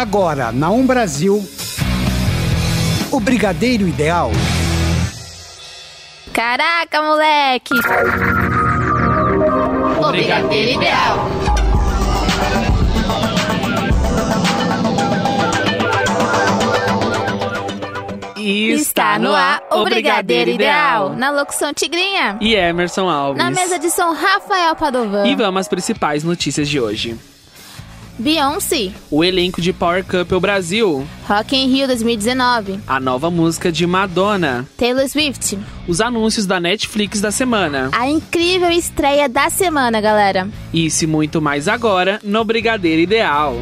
[0.00, 1.46] Agora, na Um Brasil,
[3.12, 4.30] o Brigadeiro Ideal.
[6.32, 7.74] Caraca, moleque!
[10.02, 11.18] O Brigadeiro Ideal.
[18.38, 21.10] Está no ar o Brigadeiro Ideal.
[21.10, 22.38] Na locução Tigrinha.
[22.40, 23.36] E Emerson Alves.
[23.36, 25.26] Na mesa de som Rafael Padovan.
[25.26, 27.18] E vamos às principais notícias de hoje.
[28.20, 28.92] Beyoncé.
[29.10, 31.06] O elenco de Power Couple Brasil.
[31.26, 32.78] Rock in Rio 2019.
[32.86, 34.68] A nova música de Madonna.
[34.76, 35.58] Taylor Swift.
[35.88, 37.88] Os anúncios da Netflix da semana.
[37.92, 40.48] A incrível estreia da semana, galera.
[40.72, 43.56] Isso e muito mais agora no Brigadeiro Ideal.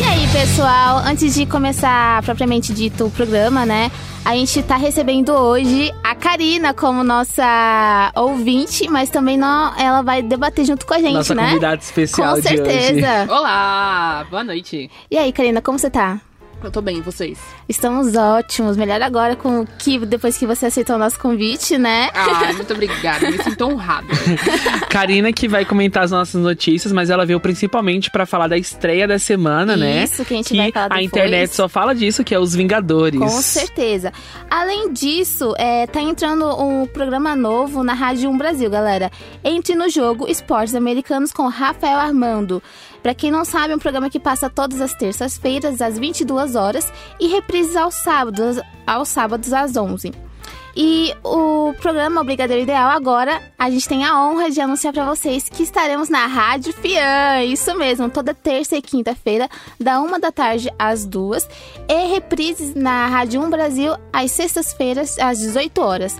[0.00, 3.90] E aí, pessoal, antes de começar propriamente dito o programa, né?
[4.28, 10.20] A gente tá recebendo hoje a Karina como nossa ouvinte, mas também não, ela vai
[10.20, 11.46] debater junto com a gente, Nossa né?
[11.48, 12.56] convidada especial Com de hoje.
[12.58, 13.26] certeza.
[13.26, 14.90] Olá, boa noite.
[15.10, 16.20] E aí, Karina, como você tá?
[16.62, 17.38] Eu tô bem, e vocês?
[17.68, 18.76] Estamos ótimos.
[18.78, 22.08] Melhor agora com que depois que você aceitou o nosso convite, né?
[22.14, 24.06] Ai, muito obrigada, me sinto honrada.
[24.88, 29.06] Karina que vai comentar as nossas notícias, mas ela veio principalmente pra falar da estreia
[29.06, 30.04] da semana, né?
[30.04, 31.06] Isso, que a gente que vai falar a depois.
[31.06, 33.20] internet só fala disso, que é os Vingadores.
[33.20, 34.12] Com certeza.
[34.50, 39.10] Além disso, é, tá entrando um programa novo na Rádio 1 Brasil, galera.
[39.44, 42.62] Entre no jogo Esportes Americanos com Rafael Armando.
[43.02, 46.92] Pra quem não sabe, é um programa que passa todas as terças-feiras às 22 horas
[47.20, 47.28] e
[47.76, 50.12] aos sábados, aos sábados às 11.
[50.76, 55.48] E o programa Brigadeiro Ideal agora, a gente tem a honra de anunciar pra vocês
[55.48, 57.42] que estaremos na Rádio Fian.
[57.42, 59.48] Isso mesmo, toda terça e quinta-feira,
[59.80, 61.48] da uma da tarde às duas.
[61.88, 66.16] E reprises na Rádio 1 Brasil às sextas-feiras, às 18 horas.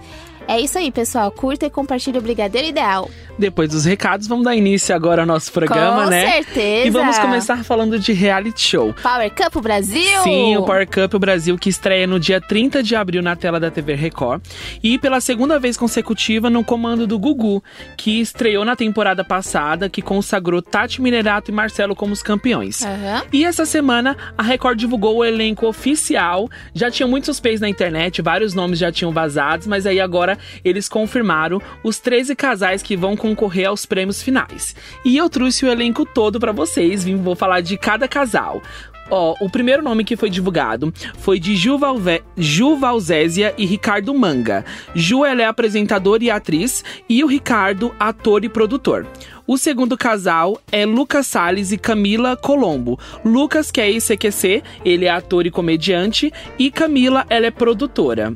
[0.49, 1.31] É isso aí, pessoal.
[1.31, 3.09] Curta e compartilhe o Brigadeiro Ideal.
[3.39, 6.43] Depois dos recados, vamos dar início agora ao nosso programa, Com né?
[6.43, 6.89] certeza.
[6.89, 8.95] E vamos começar falando de reality show.
[9.01, 10.23] Power Cup Brasil!
[10.25, 13.71] Sim, o Power Cup Brasil que estreia no dia 30 de abril na tela da
[13.71, 14.43] TV Record
[14.83, 17.63] e pela segunda vez consecutiva no comando do Gugu,
[17.97, 22.83] que estreou na temporada passada, que consagrou Tati Minerato e Marcelo como os campeões.
[22.83, 23.23] Aham.
[23.33, 26.49] E essa semana a Record divulgou o elenco oficial.
[26.75, 30.89] Já tinha muitos suspeitos na internet, vários nomes já tinham vazados, mas aí agora eles
[30.89, 34.75] confirmaram os 13 casais que vão concorrer aos prêmios finais.
[35.05, 38.63] E eu trouxe o elenco todo pra vocês, vim- vou falar de cada casal.
[39.11, 44.13] Ó, o primeiro nome que foi divulgado foi de Ju, Valve- Ju Valzésia e Ricardo
[44.15, 44.65] Manga.
[44.95, 49.07] Ju é apresentadora e atriz e o Ricardo, ator e produtor.
[49.47, 52.99] O segundo casal é Lucas Salles e Camila Colombo.
[53.25, 58.35] Lucas, que é ex-CQC, ele é ator e comediante, e Camila, ela é produtora.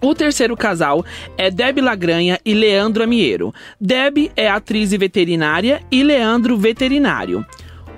[0.00, 1.04] O terceiro casal
[1.36, 3.52] é Deb Lagranha e Leandro Amiero.
[3.80, 7.44] Deb é atriz e veterinária e Leandro veterinário.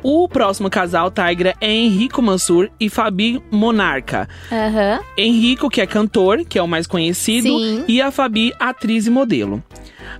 [0.03, 4.27] O próximo casal, Tigra, é Henrico Mansur e Fabi Monarca.
[4.51, 5.01] Aham.
[5.17, 7.85] Henrico, que é cantor, que é o mais conhecido, Sim.
[7.87, 9.63] e a Fabi, atriz e modelo.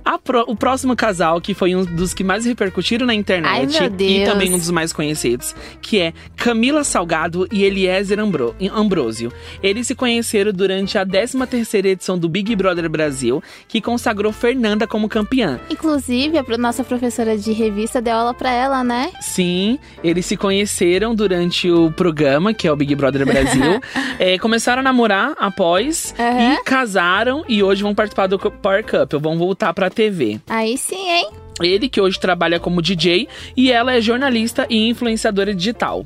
[0.03, 3.89] A pró- o próximo casal, que foi um dos que mais repercutiram na internet Ai,
[3.99, 9.31] e também um dos mais conhecidos, que é Camila Salgado e Eliezer Ambro- Ambrosio.
[9.61, 15.07] Eles se conheceram durante a 13ª edição do Big Brother Brasil, que consagrou Fernanda como
[15.07, 15.59] campeã.
[15.69, 19.11] Inclusive, a pro- nossa professora de revista deu aula pra ela, né?
[19.21, 23.79] Sim, eles se conheceram durante o programa, que é o Big Brother Brasil.
[24.19, 26.53] É, começaram a namorar após Aham.
[26.53, 30.39] e casaram e hoje vão participar do Power Cup, vão voltar pra TV.
[30.49, 31.29] Aí sim, hein?
[31.61, 36.05] Ele que hoje trabalha como DJ e ela é jornalista e influenciadora digital.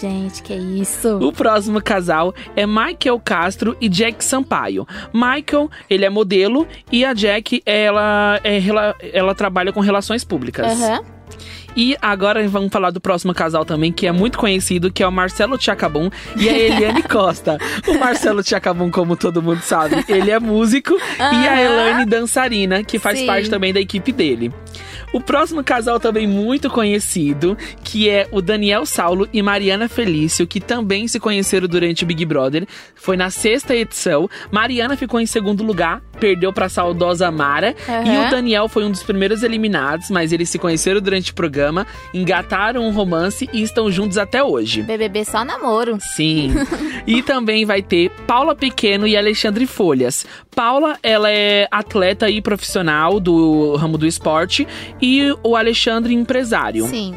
[0.00, 1.18] Gente, que isso.
[1.18, 4.86] O próximo casal é Michael Castro e Jack Sampaio.
[5.12, 10.64] Michael, ele é modelo e a Jack, ela, é, rela- ela trabalha com relações públicas.
[10.80, 11.00] Aham.
[11.76, 15.12] E agora vamos falar do próximo casal também, que é muito conhecido, que é o
[15.12, 17.58] Marcelo Tchacabum e a Eliane Costa.
[17.86, 21.60] O Marcelo Tchacabum, como todo mundo sabe, ele é músico e a Aham.
[21.60, 23.26] Elaine dançarina, que faz Sim.
[23.26, 24.52] parte também da equipe dele.
[25.12, 30.60] O próximo casal também muito conhecido, que é o Daniel Saulo e Mariana Felício, que
[30.60, 32.64] também se conheceram durante o Big Brother.
[32.94, 34.30] Foi na sexta edição.
[34.52, 37.74] Mariana ficou em segundo lugar, perdeu pra saudosa Mara.
[37.88, 38.04] Aham.
[38.04, 41.86] E o Daniel foi um dos primeiros eliminados, mas eles se conheceram durante o programa,
[42.12, 44.82] engataram um romance e estão juntos até hoje.
[44.82, 45.98] BBB só namoro.
[46.00, 46.52] Sim.
[47.06, 50.26] e também vai ter Paula Pequeno e Alexandre Folhas.
[50.54, 54.68] Paula, ela é atleta e profissional do ramo do esporte
[55.00, 56.86] e o Alexandre empresário.
[56.86, 57.14] Sim.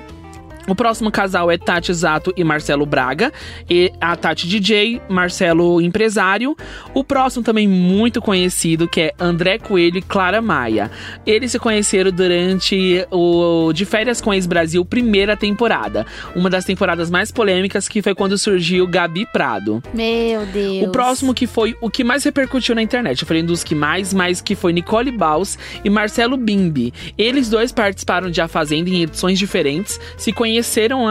[0.67, 3.33] O próximo casal é Tati Zato e Marcelo Braga.
[3.69, 6.55] E a Tati DJ, Marcelo empresário.
[6.93, 10.89] O próximo também muito conhecido, que é André Coelho e Clara Maia.
[11.25, 16.05] Eles se conheceram durante o De Férias com Ex-Brasil, primeira temporada.
[16.33, 19.83] Uma das temporadas mais polêmicas, que foi quando surgiu Gabi Prado.
[19.93, 20.87] Meu Deus.
[20.87, 23.21] O próximo que foi o que mais repercutiu na internet.
[23.21, 26.93] Eu falei um dos que mais, mas que foi Nicole Baus e Marcelo Bimbi.
[27.17, 30.52] Eles dois participaram de A Fazenda em edições diferentes, se conheceram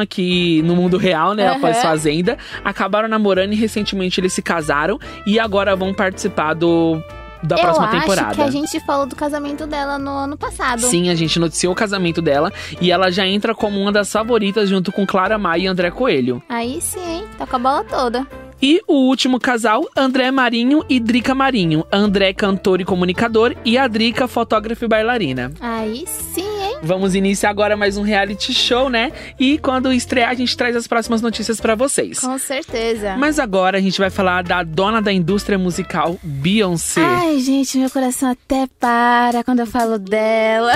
[0.01, 1.51] aqui no mundo real, né?
[1.51, 1.57] Uhum.
[1.57, 7.03] Após Fazenda, acabaram namorando e recentemente eles se casaram e agora vão participar do
[7.43, 8.35] da Eu próxima acho temporada.
[8.35, 10.81] que a gente falou do casamento dela no ano passado.
[10.83, 14.69] Sim, a gente noticiou o casamento dela e ela já entra como uma das favoritas
[14.69, 16.41] junto com Clara Maia e André Coelho.
[16.49, 17.25] Aí sim, hein?
[17.37, 18.27] Tá com a bola toda.
[18.65, 21.85] E o último casal, André Marinho e Drica Marinho.
[21.91, 25.51] André, cantor e comunicador, e a Drica, fotógrafa e bailarina.
[25.61, 26.62] Aí sim?
[26.85, 29.13] Vamos iniciar agora mais um reality show, né?
[29.39, 32.19] E quando estrear, a gente traz as próximas notícias pra vocês.
[32.19, 33.17] Com certeza.
[33.17, 37.01] Mas agora a gente vai falar da dona da indústria musical, Beyoncé.
[37.01, 40.73] Ai, gente, meu coração até para quando eu falo dela.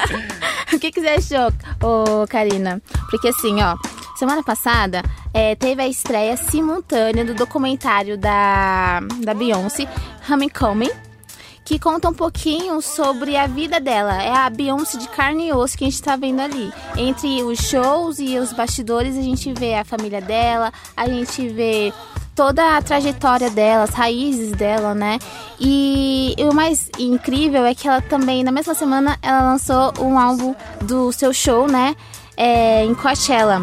[0.72, 1.52] o que, que você achou,
[1.82, 2.80] ô Karina?
[3.10, 3.76] Porque assim, ó,
[4.16, 5.02] semana passada
[5.34, 9.86] é, teve a estreia simultânea do documentário da, da Beyoncé,
[10.26, 10.90] Homecoming.
[11.64, 14.22] Que conta um pouquinho sobre a vida dela.
[14.22, 16.70] É a Beyoncé de carne e osso que a gente tá vendo ali.
[16.96, 21.92] Entre os shows e os bastidores, a gente vê a família dela, a gente vê
[22.34, 25.18] toda a trajetória dela, as raízes dela, né?
[25.58, 30.18] E, e o mais incrível é que ela também, na mesma semana, ela lançou um
[30.18, 31.96] álbum do seu show, né?
[32.36, 33.62] É, em Coachella.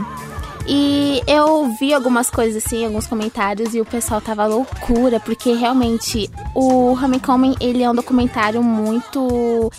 [0.67, 6.29] E eu vi algumas coisas assim, alguns comentários, e o pessoal tava loucura, porque realmente
[6.55, 9.71] o Homecoming, ele é um documentário muito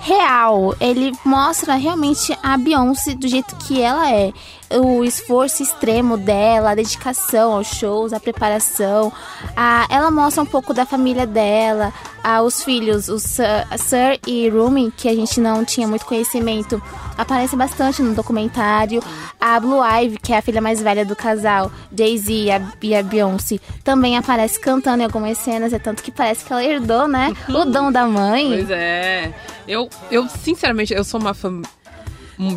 [0.00, 0.74] real.
[0.80, 4.32] Ele mostra realmente a Beyoncé do jeito que ela é.
[4.78, 9.12] O esforço extremo dela, a dedicação aos shows, a preparação.
[9.56, 14.48] A, ela mostra um pouco da família dela, a, os filhos, o Sir, Sir e
[14.48, 16.80] Rumi, que a gente não tinha muito conhecimento,
[17.18, 19.02] aparece bastante no documentário.
[19.40, 22.94] A Blue Ivy, que é a filha mais velha do casal, Jay-Z e a, e
[22.94, 27.08] a Beyoncé, também aparece cantando em algumas cenas, é tanto que parece que ela herdou,
[27.08, 28.48] né, o dom da mãe.
[28.48, 29.32] Pois é.
[29.66, 31.60] Eu, eu, sinceramente, eu sou uma fã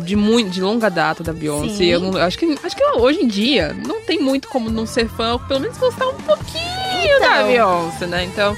[0.02, 1.84] de muito de longa data da Beyoncé.
[1.84, 4.86] Eu, não- eu acho que acho que hoje em dia não tem muito como não
[4.86, 7.46] ser fã, pelo menos gostar um pouquinho da Então.
[7.48, 8.24] Beyoncé, né?
[8.24, 8.56] Então,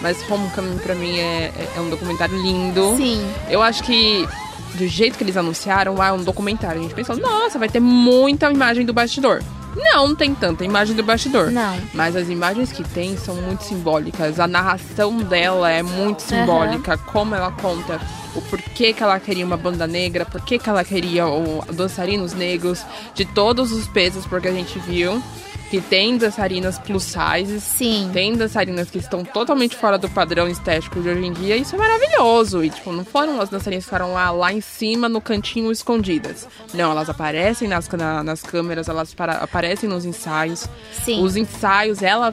[0.00, 2.96] mas Homecoming pra mim é, é- é um documentário lindo.
[2.96, 3.26] Sim.
[3.50, 4.26] Eu acho que
[4.74, 6.80] do jeito que eles anunciaram, ah, é um documentário.
[6.80, 9.42] A gente pensou, nossa, vai ter muita imagem do bastidor.
[9.76, 11.50] Não, não tem tanta imagem do bastidor.
[11.50, 11.76] Não.
[11.92, 14.38] Mas as imagens que tem são muito simbólicas.
[14.38, 16.96] A narração dela é muito simbólica.
[16.98, 18.00] Como ela conta
[18.34, 22.34] o porquê que ela queria uma banda negra, por que que ela queria o dançarinos
[22.34, 22.84] negros,
[23.14, 25.22] de todos os pesos, porque a gente viu
[25.70, 27.62] que tem dançarinas plus sizes.
[27.62, 28.10] Sim.
[28.12, 31.74] Tem dançarinas que estão totalmente fora do padrão estético de hoje em dia, e isso
[31.74, 32.62] é maravilhoso.
[32.62, 36.46] E, tipo, não foram as dançarinas que ficaram lá, lá em cima, no cantinho, escondidas.
[36.72, 40.66] Não, elas aparecem nas, na- nas câmeras, elas para- aparecem nos ensaios.
[41.04, 41.22] Sim.
[41.22, 42.32] Os ensaios, ela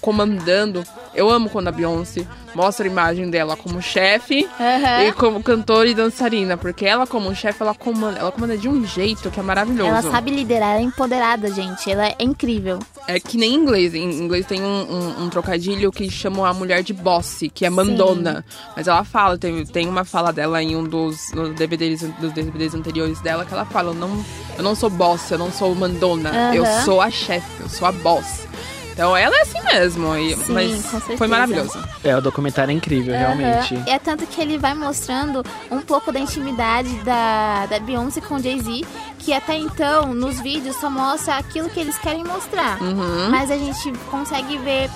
[0.00, 0.84] comandando.
[1.14, 5.02] Eu amo quando a Beyoncé mostra a imagem dela como chefe Aham.
[5.08, 8.86] e como cantora e dançarina, porque ela, como chefe, ela comanda, ela comanda de um
[8.86, 9.88] jeito que é maravilhoso.
[9.90, 11.90] Ela sabe liderar, ela é empoderada, gente.
[11.90, 12.78] Ela é incrível.
[13.06, 13.94] É que nem em inglês.
[13.94, 17.70] Em inglês tem um, um- um trocadilho que chama a mulher de boss, que é
[17.70, 18.44] mandona.
[18.76, 22.74] Mas ela fala, tem, tem uma fala dela em um dos, dos DVDs, dos DVDs
[22.74, 24.24] anteriores dela, que ela fala, eu não,
[24.56, 26.54] eu não sou boss, eu não sou mandona, Aham.
[26.54, 28.46] eu sou a chefe, eu sou a boss.
[28.94, 31.18] Então ela é assim mesmo, e- Sim, mas com certeza.
[31.18, 31.78] foi maravilhoso.
[32.02, 33.74] É, o documentário é incrível, realmente.
[33.74, 33.84] Aham.
[33.88, 38.84] É tanto que ele vai mostrando um pouco da intimidade da, da Beyoncé com Jay-Z,
[39.18, 42.80] que até então, nos vídeos, só mostra aquilo que eles querem mostrar.
[42.80, 43.28] Uhum.
[43.30, 44.88] Mas a gente consegue ver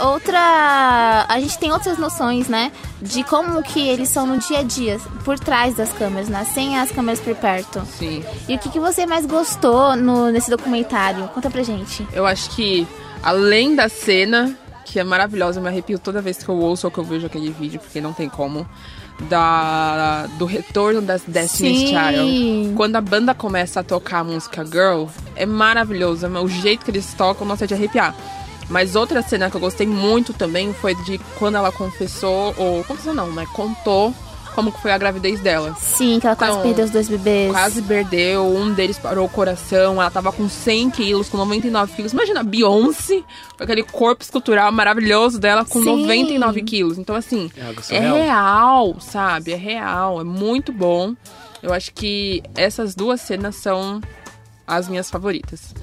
[0.00, 1.24] outra.
[1.28, 2.72] A gente tem outras noções, né?
[3.00, 6.44] De como que eles são no dia a dia, por trás das câmeras, né?
[6.52, 7.82] Sem as câmeras por perto.
[7.98, 8.24] Sim.
[8.48, 11.28] E o que, que você mais gostou no, nesse documentário?
[11.28, 12.06] Conta pra gente.
[12.12, 12.86] Eu acho que,
[13.24, 14.54] além da cena,
[14.84, 17.26] que é maravilhosa, eu me arrepio toda vez que eu ouço ou que eu vejo
[17.26, 18.68] aquele vídeo, porque não tem como.
[19.28, 21.86] Da, do retorno das Destiny's Sim.
[21.86, 22.74] Child.
[22.74, 25.04] Quando a banda começa a tocar a música Girl,
[25.36, 26.26] é maravilhoso.
[26.26, 28.14] O jeito que eles tocam, nossa, é de arrepiar.
[28.68, 33.14] Mas outra cena que eu gostei muito também foi de quando ela confessou, ou confessou
[33.14, 33.46] não, né?
[33.52, 34.12] Contou
[34.54, 35.74] como que foi a gravidez dela.
[35.78, 37.50] Sim, que ela quase Então, perdeu os dois bebês.
[37.50, 42.12] Quase perdeu, um deles parou o coração, ela tava com 100 quilos, com 99 quilos.
[42.12, 43.22] Imagina a Beyoncé,
[43.56, 46.02] com aquele corpo escultural maravilhoso dela, com Sim.
[46.02, 46.98] 99 quilos.
[46.98, 47.50] Então, assim,
[47.90, 49.52] É é real, sabe?
[49.52, 51.14] É real, é muito bom.
[51.62, 54.00] Eu acho que essas duas cenas são
[54.66, 55.74] as minhas favoritas.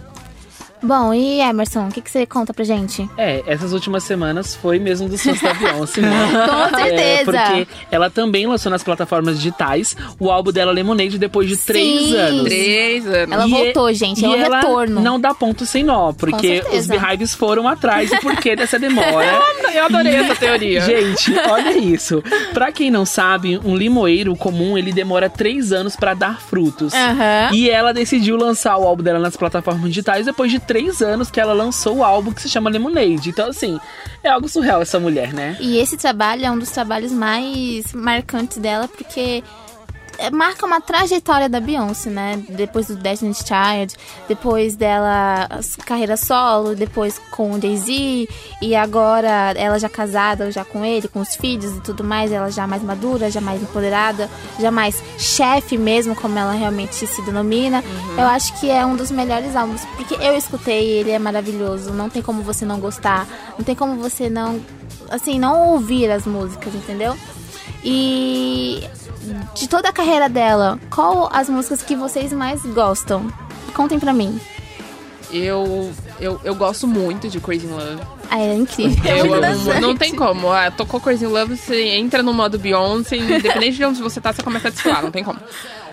[0.84, 3.08] Bom, e Emerson, o que, que você conta pra gente?
[3.18, 6.28] É, essas últimas semanas foi mesmo dos fãs da Beyoncé, né?
[6.50, 7.02] Com certeza.
[7.02, 12.02] É, porque ela também lançou nas plataformas digitais o álbum dela Lemonade depois de três
[12.02, 12.16] Sim.
[12.18, 12.44] anos.
[12.46, 13.32] Três anos.
[13.32, 15.02] Ela E voltou, gente, é um ela retorno.
[15.02, 18.12] Não dá ponto sem nó, porque os Beehives foram atrás.
[18.12, 19.40] E por que dessa demora?
[19.74, 20.82] Eu adorei essa teoria.
[20.82, 22.24] Gente, olha isso.
[22.54, 26.94] Pra quem não sabe, um limoeiro comum ele demora três anos pra dar frutos.
[26.94, 27.50] Aham.
[27.54, 31.38] E ela decidiu lançar o álbum dela nas plataformas digitais depois de três anos que
[31.38, 33.30] ela lançou o álbum que se chama Lemonade.
[33.30, 33.78] Então, assim,
[34.24, 35.58] é algo surreal essa mulher, né?
[35.60, 39.44] E esse trabalho é um dos trabalhos mais marcantes dela, porque
[40.30, 42.44] marca uma trajetória da Beyoncé, né?
[42.50, 43.96] Depois do Destiny's Child,
[44.28, 45.50] depois dela
[45.86, 48.28] carreira solo, depois com o Jay-Z,
[48.62, 52.52] e agora ela já casada, já com ele, com os filhos e tudo mais, ela
[52.52, 57.84] já mais madura, já mais empoderada, já mais chefe mesmo, como ela realmente se denomina.
[58.18, 62.10] Eu acho que é um dos melhores álbuns, porque eu escutei, ele é maravilhoso, não
[62.10, 64.60] tem como você não gostar, não tem como você não,
[65.10, 67.16] assim, não ouvir as músicas, entendeu?
[67.84, 68.88] E
[69.56, 73.32] de toda a carreira dela, qual as músicas que vocês mais gostam?
[73.74, 74.40] Contem pra mim.
[75.32, 78.02] Eu, eu, eu gosto muito de Crazy in Love.
[78.30, 79.16] Ah, é incrível.
[79.16, 80.52] Eu muito amo, não tem como.
[80.52, 84.34] Ah, tocou Crazy in Love, você entra no modo Beyoncé, independente de onde você tá,
[84.34, 85.40] você começa a desfilar, não tem como.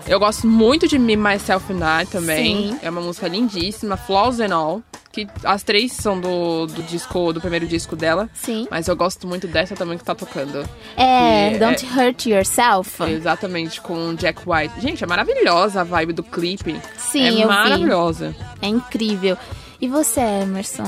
[0.05, 2.71] Eu gosto muito de Me, Myself and I também.
[2.71, 2.79] Sim.
[2.81, 4.81] É uma música lindíssima, Flaws and All.
[5.11, 8.29] Que as três são do, do disco, do primeiro disco dela.
[8.33, 8.67] Sim.
[8.69, 10.63] Mas eu gosto muito dessa também que tá tocando.
[10.95, 13.01] É, Que Don't Hurt Yourself.
[13.03, 14.79] Exatamente, com Jack White.
[14.79, 16.79] Gente, é maravilhosa a vibe do clipe.
[16.97, 17.45] Sim, é eu vi.
[17.45, 18.35] maravilhosa.
[18.61, 19.35] É incrível.
[19.81, 20.83] E você, Emerson?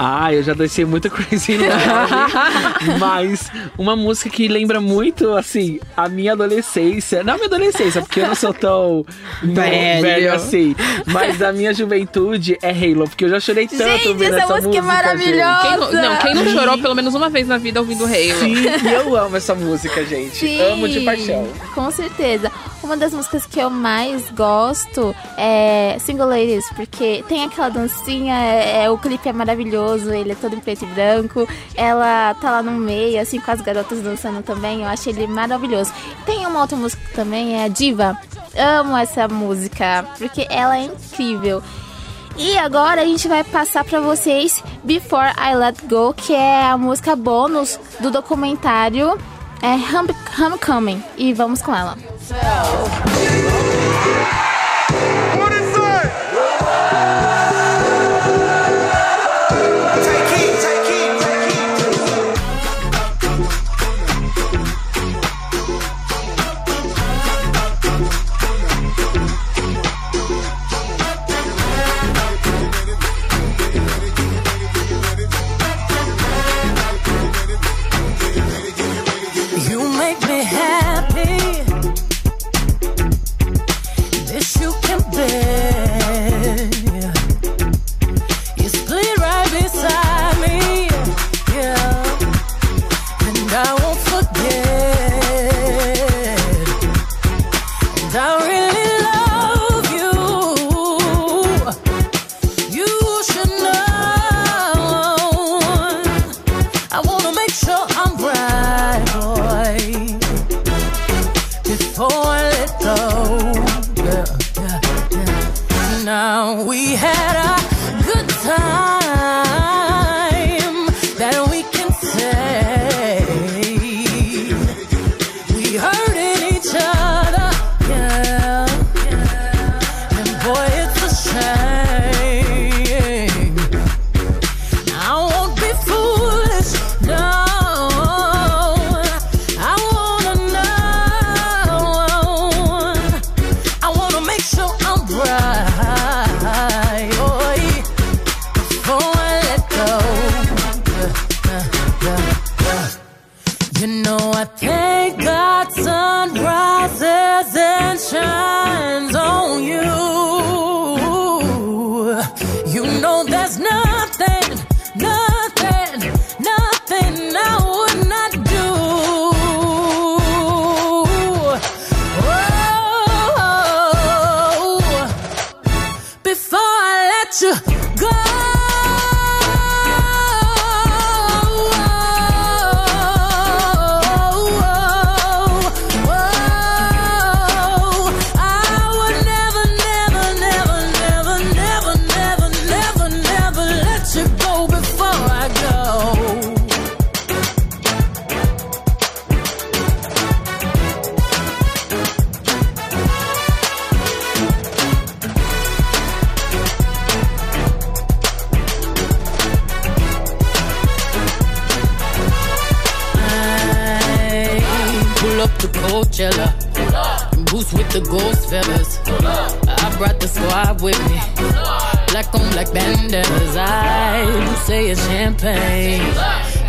[0.00, 2.98] Ah, eu já dancei muito Crazy in Love.
[3.00, 7.24] mas uma música que lembra muito, assim, a minha adolescência.
[7.24, 9.04] Não a minha adolescência, porque eu não sou tão
[9.42, 10.02] Velho.
[10.02, 10.76] velho assim.
[11.06, 14.68] Mas a minha juventude é Halo, porque eu já chorei tanto Gente, essa essa música
[14.68, 14.80] é gente.
[14.82, 15.62] maravilhosa.
[15.62, 18.14] Quem não, não, quem não chorou pelo menos uma vez na vida ouvindo Halo?
[18.38, 18.54] Sim,
[18.92, 20.36] eu amo essa música, gente.
[20.36, 21.48] Sim, Amo de paixão.
[21.74, 22.52] Com certeza.
[22.82, 28.84] Uma das músicas que eu mais gosto é Single Ladies, porque tem aquela dancinha, é,
[28.84, 31.46] é- o clipe é maravilhoso, ele é todo em preto e branco.
[31.74, 34.82] Ela tá lá no meio, assim, com as garotas dançando também.
[34.82, 35.92] Eu acho ele maravilhoso.
[36.24, 38.16] Tem uma outra música também, é a Diva.
[38.56, 41.60] Amo essa música, porque ela é incrível.
[42.36, 46.78] E agora a gente vai passar pra vocês Before I Let Go, que é a
[46.78, 49.18] música bônus do documentário
[49.62, 51.02] é Hum- Homecoming.
[51.16, 51.96] E vamos com ela.
[55.36, 57.27] What is that?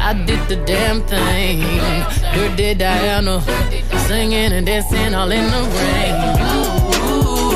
[0.10, 1.62] I did the damn thing.
[2.34, 3.44] Dirty Diana.
[4.08, 6.16] Singing and dancing all in the rain.
[7.06, 7.52] Ooh,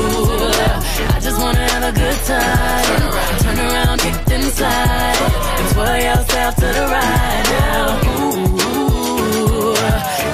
[1.14, 3.10] I just wanna have a good time.
[3.42, 5.18] Turn around, kick inside.
[5.58, 7.86] And twirl yourself to the right now.
[8.22, 9.74] Ooh,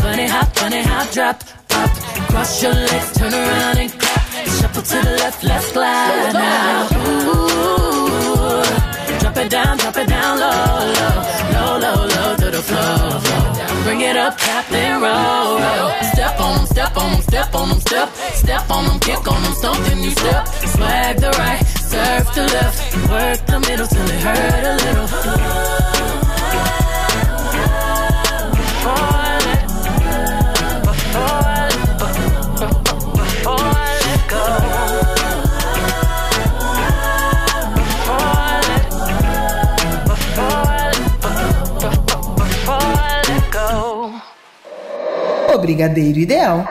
[0.02, 1.90] bunny hop, bunny hop, drop, up.
[2.28, 4.20] Cross your legs, turn around and clap.
[4.60, 6.86] Shuffle to the left, let's glide now.
[6.92, 7.49] Ooh,
[9.40, 10.48] it down, drop it down low,
[10.98, 11.16] low,
[11.54, 13.20] low, low, low to the floor.
[13.84, 15.90] Bring it up, tap and roll, roll.
[16.12, 19.44] Step on 'em, step on 'em, step on 'em, step, step on 'em, kick on
[19.44, 20.48] 'em, stomp then you step.
[20.74, 22.76] Swag the right, surf the left,
[23.08, 25.08] work the middle till it hurt a little.
[45.52, 46.64] O Brigadeiro Ideal.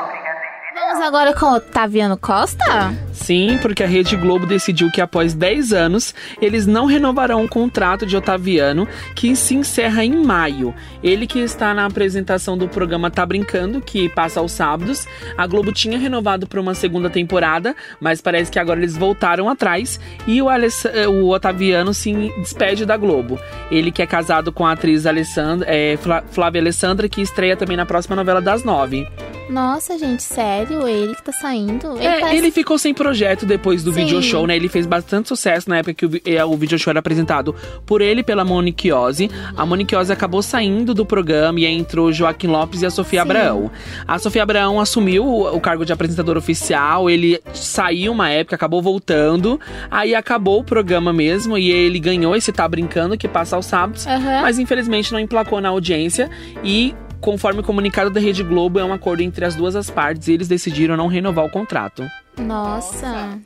[0.73, 2.93] Vamos agora com Otaviano Costa?
[3.29, 8.03] Sim, porque a Rede Globo decidiu que após 10 anos eles não renovarão o contrato
[8.03, 10.73] de Otaviano, que se encerra em maio.
[11.03, 15.07] Ele que está na apresentação do programa Tá Brincando, que passa aos sábados.
[15.37, 19.99] A Globo tinha renovado para uma segunda temporada, mas parece que agora eles voltaram atrás
[20.25, 23.39] e o, Aless o Otaviano se despede da Globo.
[23.69, 27.77] Ele que é casado com a atriz Alessandra, é, Flá- Flávia Alessandra, que estreia também
[27.77, 29.07] na próxima novela das nove.
[29.49, 30.87] Nossa, gente, sério?
[30.87, 31.97] Ele que tá saindo?
[31.97, 34.05] Ele É, parece- ele ficou sem projeto depois do Sim.
[34.05, 34.55] video show, né?
[34.55, 37.99] Ele fez bastante sucesso na época que o, eh, o video show era apresentado por
[38.01, 39.29] ele e pela Monique Ozzy.
[39.57, 43.21] A Monique Ozzy acabou saindo do programa e aí entrou Joaquim Lopes e a Sofia
[43.23, 43.29] Sim.
[43.29, 43.71] Abraão.
[44.07, 49.59] A Sofia Abraão assumiu o, cargo de apresentador oficial, ele saiu uma época, acabou voltando,
[49.89, 54.05] aí acabou o programa mesmo e ele ganhou esse Tá Brincando, que passa aos sábados,
[54.05, 54.41] Aham.
[54.41, 56.29] mas infelizmente não emplacou na audiência
[56.63, 56.93] e...
[57.21, 60.33] Conforme o comunicado da Rede Globo, é um acordo entre as duas as partes e
[60.33, 62.03] eles decidiram não renovar o contrato.
[62.37, 63.37] Nossa.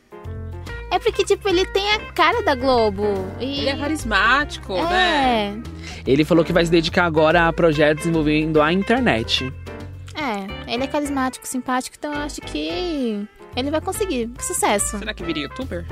[0.91, 3.03] É porque, tipo, ele tem a cara da Globo.
[3.39, 3.61] E...
[3.61, 5.55] Ele é carismático, né?
[6.05, 9.51] É, Ele falou que vai se dedicar agora a projetos envolvendo a internet.
[10.15, 10.71] é.
[10.71, 14.29] Ele é carismático, simpático, então eu acho que ele vai conseguir.
[14.39, 14.99] Sucesso.
[14.99, 15.85] Será que vira youtuber?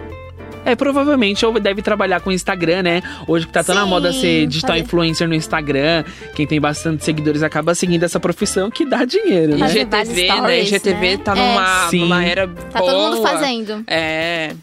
[0.63, 3.03] É, provavelmente, ou deve trabalhar com o Instagram, né?
[3.27, 6.03] Hoje que tá tão na Sim, moda ser digital fazer- influencer no Instagram,
[6.35, 9.59] quem tem bastante seguidores acaba seguindo essa profissão que dá dinheiro, né?
[9.59, 10.67] Fazer vários GTV, né?
[10.67, 11.17] stories, né?
[11.17, 11.35] tá É.
[11.35, 11.99] numa, Sim.
[12.01, 12.91] numa era Tá boa.
[12.91, 13.83] todo mundo fazendo.
[13.87, 14.53] É.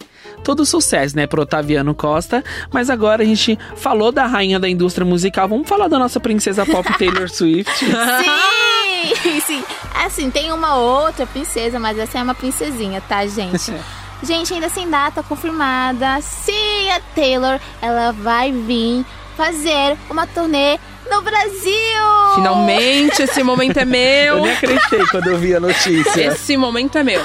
[0.45, 2.45] Todo sucesso, né, pro Otaviano Costa.
[2.73, 6.65] Mas agora a gente falou da rainha da indústria musical, vamos falar da nossa princesa
[6.65, 7.71] pop Taylor Swift.
[9.23, 9.65] Sim, sim.
[9.95, 13.73] Assim, tem uma outra princesa, mas essa é uma princesinha, tá, gente?
[14.23, 16.21] gente, ainda sem data confirmada.
[16.21, 19.05] Sim, a Taylor, ela vai vir
[19.37, 20.79] fazer uma turnê
[21.11, 22.35] no Brasil!
[22.35, 24.43] Finalmente, esse momento é Eu meu.
[24.43, 26.21] nem acreditei quando eu vi a notícia.
[26.27, 27.23] Esse momento é meu.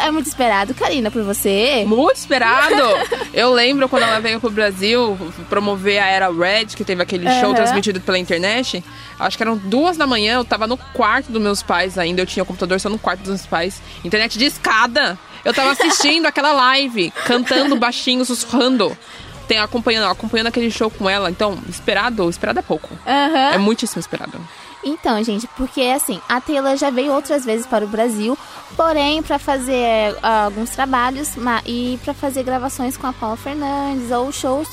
[0.00, 1.84] É muito esperado, Karina, por você.
[1.86, 2.82] Muito esperado.
[3.34, 5.18] Eu lembro quando ela veio pro Brasil
[5.50, 8.82] promover a Era Red, que teve aquele show transmitido pela internet.
[9.18, 12.22] Acho que eram duas da manhã, eu tava no quarto dos meus pais ainda.
[12.22, 13.82] Eu tinha o computador só no quarto dos meus pais.
[14.04, 15.18] Internet de escada.
[15.44, 18.96] Eu tava assistindo aquela live, cantando baixinho, sussurrando.
[19.48, 21.30] Tem, acompanhando, acompanhando aquele show com ela.
[21.30, 22.88] Então, esperado, esperado é pouco.
[23.06, 23.54] Aham.
[23.54, 24.40] É muitíssimo esperado.
[24.84, 28.36] Então, gente, porque assim, a Taylor já veio outras vezes para o Brasil,
[28.76, 31.30] porém para fazer ah, alguns trabalhos
[31.64, 34.68] e para fazer gravações com a Paula Fernandes ou shows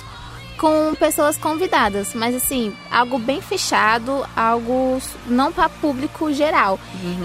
[0.60, 6.78] com pessoas convidadas, mas assim, algo bem fechado, algo não para público geral.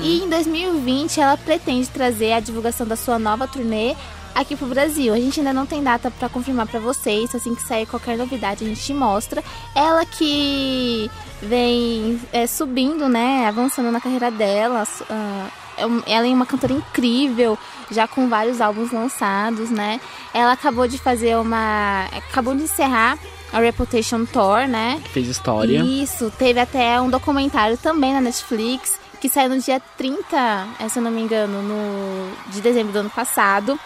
[0.03, 3.97] E em 2020 ela pretende trazer a divulgação da sua nova turnê
[4.35, 5.12] aqui pro Brasil.
[5.12, 8.64] A gente ainda não tem data para confirmar para vocês, assim que sair qualquer novidade
[8.64, 9.42] a gente mostra.
[9.75, 11.11] Ela que
[11.42, 14.85] vem é, subindo, né, avançando na carreira dela.
[15.11, 15.63] um-
[16.06, 17.58] ela é uma cantora incrível,
[17.90, 20.00] já com vários álbuns lançados, né?
[20.32, 23.18] Ela acabou de fazer uma, acabou de encerrar
[23.52, 25.00] a Reputation Tour, né?
[25.12, 25.80] Fez história.
[25.80, 30.37] Isso, teve até um documentário também na Netflix, que saiu no dia 30,
[30.78, 33.80] eh, se eu não me engano, no, de dezembro do ano passado.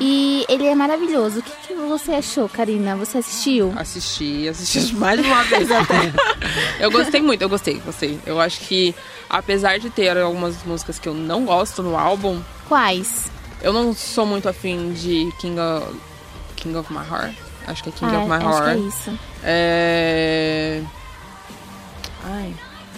[0.00, 1.38] E ele é maravilhoso.
[1.38, 2.96] O que, que você achou, Karina?
[2.96, 3.72] Você assistiu?
[3.76, 5.94] Assisti, assisti mais de uma vez até.
[6.84, 8.18] eu gostei muito, eu gostei, gostei.
[8.26, 8.92] Eu acho que,
[9.28, 13.30] apesar de ter algumas músicas que eu não gosto no álbum, Quais?
[13.62, 15.86] eu não sou muito afim de King of,
[16.56, 17.36] King of My Heart.
[17.68, 18.88] Acho que é King Ah, of My acho que é Heart.
[18.88, 19.18] isso.
[19.44, 20.82] É...
[22.24, 22.52] Ai,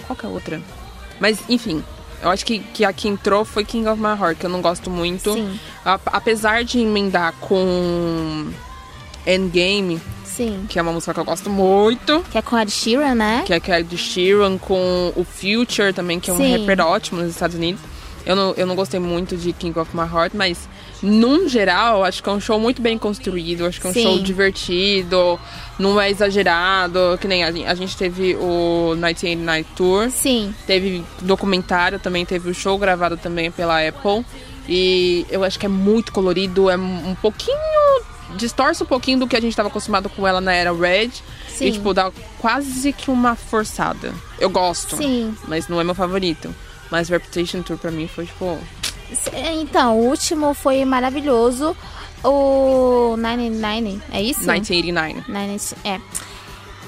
[0.07, 0.63] qual que é a outra?
[1.23, 1.83] Mas, enfim,
[2.21, 4.61] Eu acho que, que a que entrou foi King of My Heart, que eu não
[4.63, 5.33] gosto muito.
[5.35, 5.59] Sim.
[5.85, 8.47] A- apesar de emendar com
[9.27, 10.67] Endgame, Sim.
[10.69, 12.25] que é uma música que eu gosto muito.
[12.31, 13.43] Que é com a Ed Sheeran, né?
[13.45, 16.57] Que é que é de Sheeran com o Future também, que é um Sim.
[16.57, 17.81] rapper ótimo nos Estados Unidos.
[18.25, 20.69] Eu não, eu não gostei muito de King of My Heart, mas
[21.03, 24.03] num geral, acho que é um show muito bem construído, acho que é um Sim.
[24.03, 25.41] show divertido,
[25.79, 30.55] não é exagerado, que nem a, a gente teve o 1989 Tour, Sim.
[30.67, 34.25] teve documentário também, teve o show gravado também pela Apple.
[34.69, 37.57] E eu acho que é muito colorido, é um pouquinho.
[38.37, 41.11] distorce um pouquinho do que a gente estava acostumado com ela na era Red.
[41.49, 41.67] Sim.
[41.67, 44.15] E, tipo, dá quase que uma forçada.
[44.39, 44.97] Eu gosto.
[44.97, 45.37] Sim.
[45.49, 46.55] Mas não é meu favorito.
[46.93, 48.59] Mas Reputation Tour pra mim foi, tipo.
[49.55, 51.75] Então, o último foi maravilhoso.
[52.23, 54.41] O 99, é isso?
[54.41, 55.25] 1989.
[55.27, 56.01] 90, é.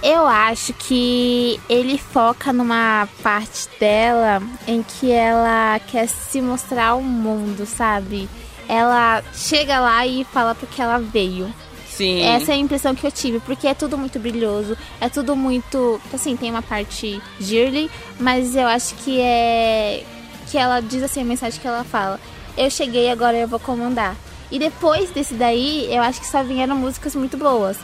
[0.02, 7.00] Eu acho que ele foca numa parte dela em que ela quer se mostrar ao
[7.00, 8.28] mundo, sabe?
[8.68, 11.50] Ela chega lá e fala porque ela veio.
[11.96, 12.22] Sim.
[12.22, 16.00] Essa é a impressão que eu tive, porque é tudo muito brilhoso, é tudo muito.
[16.12, 20.04] Assim, tem uma parte girly, mas eu acho que é.
[20.50, 22.20] Que ela diz assim a mensagem que ela fala.
[22.56, 24.16] Eu cheguei, agora eu vou comandar.
[24.50, 27.76] E depois desse daí, eu acho que só vieram músicas muito boas.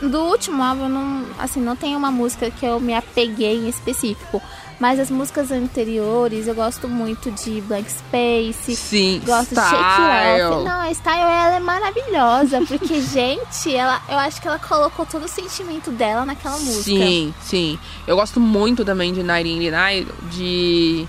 [0.00, 4.42] Do último álbum, não, assim, não tem uma música que eu me apeguei em específico.
[4.80, 8.74] Mas as músicas anteriores, eu gosto muito de Blank Space.
[8.76, 10.64] Sim, Gosto de Shake Off.
[10.64, 15.24] Não, a Style ela é maravilhosa, porque, gente, ela, eu acho que ela colocou todo
[15.24, 16.82] o sentimento dela naquela música.
[16.82, 17.78] Sim, sim.
[18.06, 21.06] Eu gosto muito também de 1989, de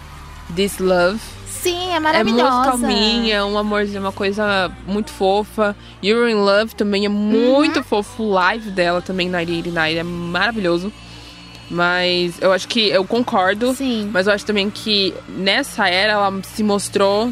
[0.56, 1.20] This Love.
[1.48, 2.52] Sim, é É maravilhosa.
[2.52, 5.76] muito calminha, um amorzinho, uma coisa muito fofa.
[6.04, 7.84] You're in Love também é muito Uhum.
[7.84, 8.22] fofo.
[8.24, 10.94] O live dela também, 1989, é maravilhoso.
[11.70, 13.74] Mas eu acho que eu concordo.
[13.74, 14.10] Sim.
[14.14, 17.32] Mas eu acho também que nessa era ela se mostrou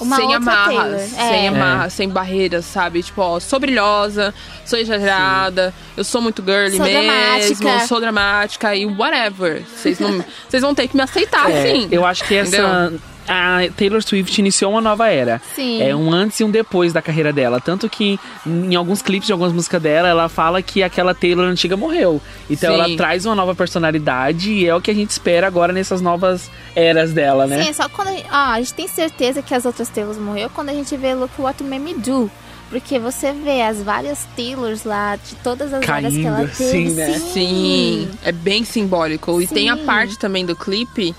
[0.00, 0.74] Uma sem amarras,
[1.12, 1.48] Taylor, sem é.
[1.48, 3.02] amarras, sem barreiras, sabe?
[3.02, 4.34] Tipo, ó, sou brilhosa,
[4.66, 7.86] sou exagerada, eu sou muito girly Sou mesmo, dramática.
[7.86, 9.62] sou dramática e whatever.
[9.64, 11.88] Vocês não, vocês vão ter que me aceitar, É, sim.
[11.90, 12.56] eu acho que essa.
[12.56, 13.00] Entendeu?
[13.32, 15.40] A Taylor Swift iniciou uma nova era.
[15.54, 15.80] Sim.
[15.80, 17.60] É um antes e um depois da carreira dela.
[17.60, 21.76] Tanto que em alguns clipes de algumas músicas dela, ela fala que aquela Taylor antiga
[21.76, 22.20] morreu.
[22.50, 22.80] Então Sim.
[22.80, 26.50] ela traz uma nova personalidade e é o que a gente espera agora nessas novas
[26.74, 27.62] eras dela, né?
[27.62, 30.18] Sim, é só quando a gente, ó, a gente tem certeza que as outras Taylors
[30.18, 32.28] morreu quando a gente vê Look What You Made Me Do.
[32.68, 36.70] Porque você vê as várias Taylors lá, de todas as áreas que ela Caindo, teve.
[36.70, 37.18] sim, né?
[37.18, 39.40] Sim, é bem simbólico.
[39.40, 39.84] E tem a Sim.
[39.84, 41.12] parte também do clipe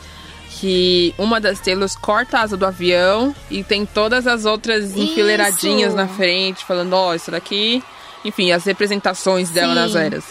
[0.62, 5.88] que uma das Taylors corta a asa do avião e tem todas as outras enfileiradinhas
[5.88, 5.98] Isso.
[5.98, 7.84] na frente, falando, ó, isso daqui.
[8.24, 9.80] Enfim, as representações dela Sim.
[9.80, 10.24] nas eras.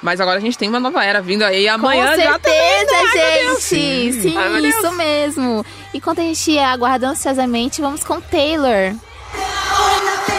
[0.00, 2.86] Mas agora a gente tem uma nova era vindo aí Com amanhã já certeza, também,
[2.86, 3.48] né?
[3.48, 4.12] Ai, gente!
[4.22, 4.74] Sim, Ai, meu Deus.
[4.76, 5.66] isso mesmo.
[5.92, 8.94] Enquanto a gente aguarda ansiosamente, vamos com Taylor.
[9.34, 10.35] I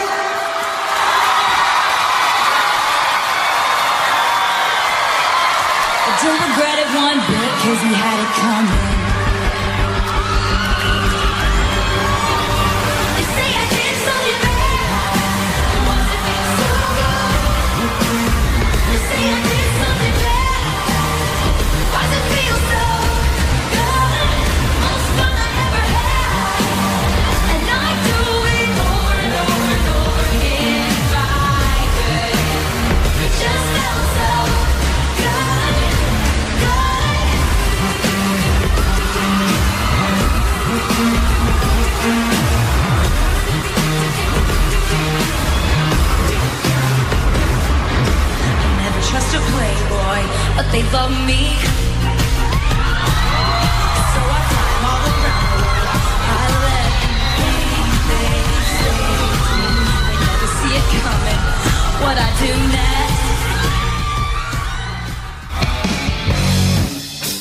[50.58, 51.54] but they love me.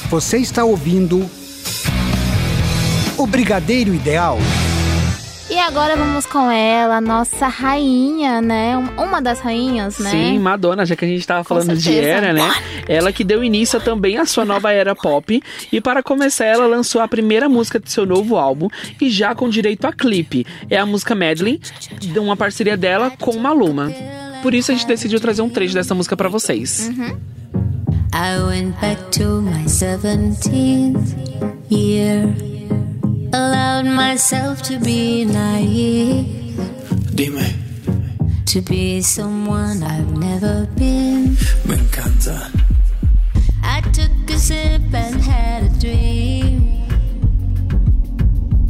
[0.10, 1.30] Você está ouvindo
[3.18, 4.38] o Brigadeiro Ideal.
[5.58, 8.78] E agora vamos com ela, nossa rainha, né?
[8.78, 10.12] Um- Uma das rainhas, né?
[10.12, 12.48] Sim, Madonna, já que a gente tava falando de era, né?
[12.88, 15.42] Ela que deu início também à sua nova era pop.
[15.72, 18.68] E para começar, ela lançou a primeira música de seu novo álbum
[19.02, 20.46] e já com direito a clipe.
[20.70, 21.60] É a música Medley,
[22.00, 23.92] de uma parceria dela com Maluma.
[24.44, 26.92] Por isso a gente decidiu trazer um trecho dessa música pra vocês.
[28.14, 31.16] I went back to my 17th
[31.72, 32.28] year.
[33.34, 36.56] allowed myself to be naive.
[37.16, 37.54] Dime.
[38.46, 41.34] To be someone I've never been.
[41.66, 42.50] Me encanta.
[43.64, 46.88] I took a sip and had a dream.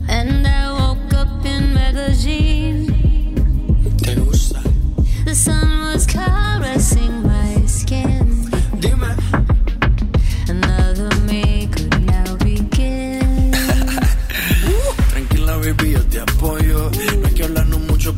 [0.10, 2.88] And I woke up in magazine.
[3.98, 4.62] Te gusta.
[5.26, 7.27] The sun was caressing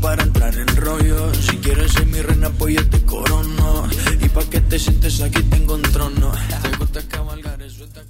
[0.01, 1.33] para entrar en rollo.
[1.35, 3.87] Si quieres ser mi reina, pues yo te corono.
[4.21, 6.31] Y pa' que te sientes aquí tengo un trono.
[6.61, 8.01] Te gusta cabalgar, eso está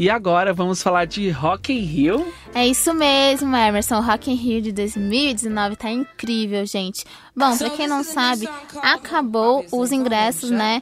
[0.00, 2.32] E agora vamos falar de Rock in Rio.
[2.54, 4.00] É isso mesmo, Emerson.
[4.00, 7.04] Rock in Rio de 2019 tá incrível, gente.
[7.34, 8.48] Bom, pra quem não sabe,
[8.80, 10.80] acabou os ingressos, né?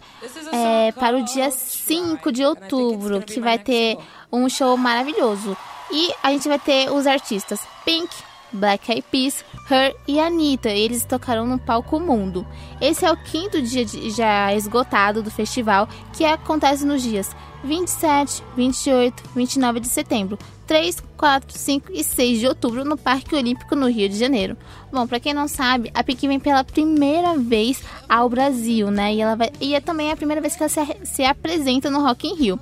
[0.53, 3.97] é, para o dia 5 de outubro, que vai ter
[4.31, 5.57] um show maravilhoso.
[5.91, 8.15] E a gente vai ter os artistas Pink,
[8.57, 10.69] Black Eyed Peas, Her e Anitta.
[10.71, 12.47] Eles tocaram no palco Mundo.
[12.81, 18.43] Esse é o quinto dia de- já esgotado do festival, que acontece nos dias 27,
[18.57, 23.89] 28, 29 de setembro, 3, 4, 5 e 6 de outubro no Parque Olímpico no
[23.89, 24.57] Rio de Janeiro.
[24.93, 29.15] Bom, pra quem não sabe, a Pink vem pela primeira vez ao Brasil, né?
[29.15, 32.01] E, ela vai, e é também a primeira vez que ela se, se apresenta no
[32.03, 32.61] Rock in Rio.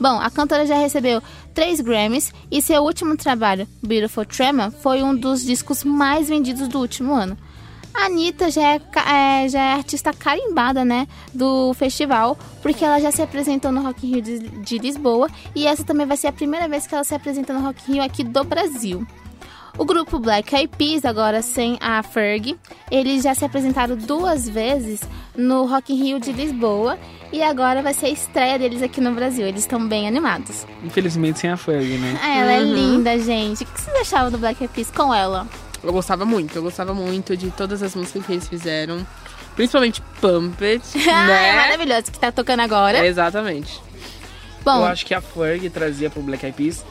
[0.00, 1.22] Bom, a cantora já recebeu
[1.54, 6.80] três Grammys e seu último trabalho, Beautiful Tremor, foi um dos discos mais vendidos do
[6.80, 7.38] último ano.
[7.94, 13.12] A Anitta já é, é, já é artista carimbada, né, do festival, porque ela já
[13.12, 16.32] se apresentou no Rock in Rio de, de Lisboa e essa também vai ser a
[16.32, 19.06] primeira vez que ela se apresenta no Rock in Rio aqui do Brasil.
[19.76, 22.56] O grupo Black Eyed Peas, agora sem a Ferg,
[22.90, 25.00] eles já se apresentaram duas vezes
[25.36, 26.96] no Rock in Rio de Lisboa
[27.32, 29.44] e agora vai ser a estreia deles aqui no Brasil.
[29.46, 30.64] Eles estão bem animados.
[30.84, 32.16] Infelizmente sem a Ferg, né?
[32.22, 33.64] Ah, ela é linda, gente.
[33.64, 35.46] O que vocês achavam do Black Eyed Peas com ela?
[35.82, 39.04] Eu gostava muito, eu gostava muito de todas as músicas que eles fizeram.
[39.56, 41.52] Principalmente Pump It, Ah, é né?
[41.56, 43.04] maravilhoso que tá tocando agora.
[43.04, 43.80] Exatamente.
[44.64, 46.84] Bom, Eu acho que a Ferg trazia pro Black Eyed Peas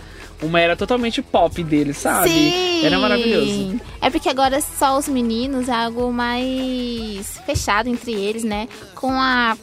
[0.44, 2.30] uma era totalmente pop dele, sabe?
[2.30, 2.86] sim.
[2.86, 3.80] Era maravilhoso.
[4.02, 8.68] É porque agora só os meninos é algo mais fechado entre eles, né?
[8.96, 9.58] Com a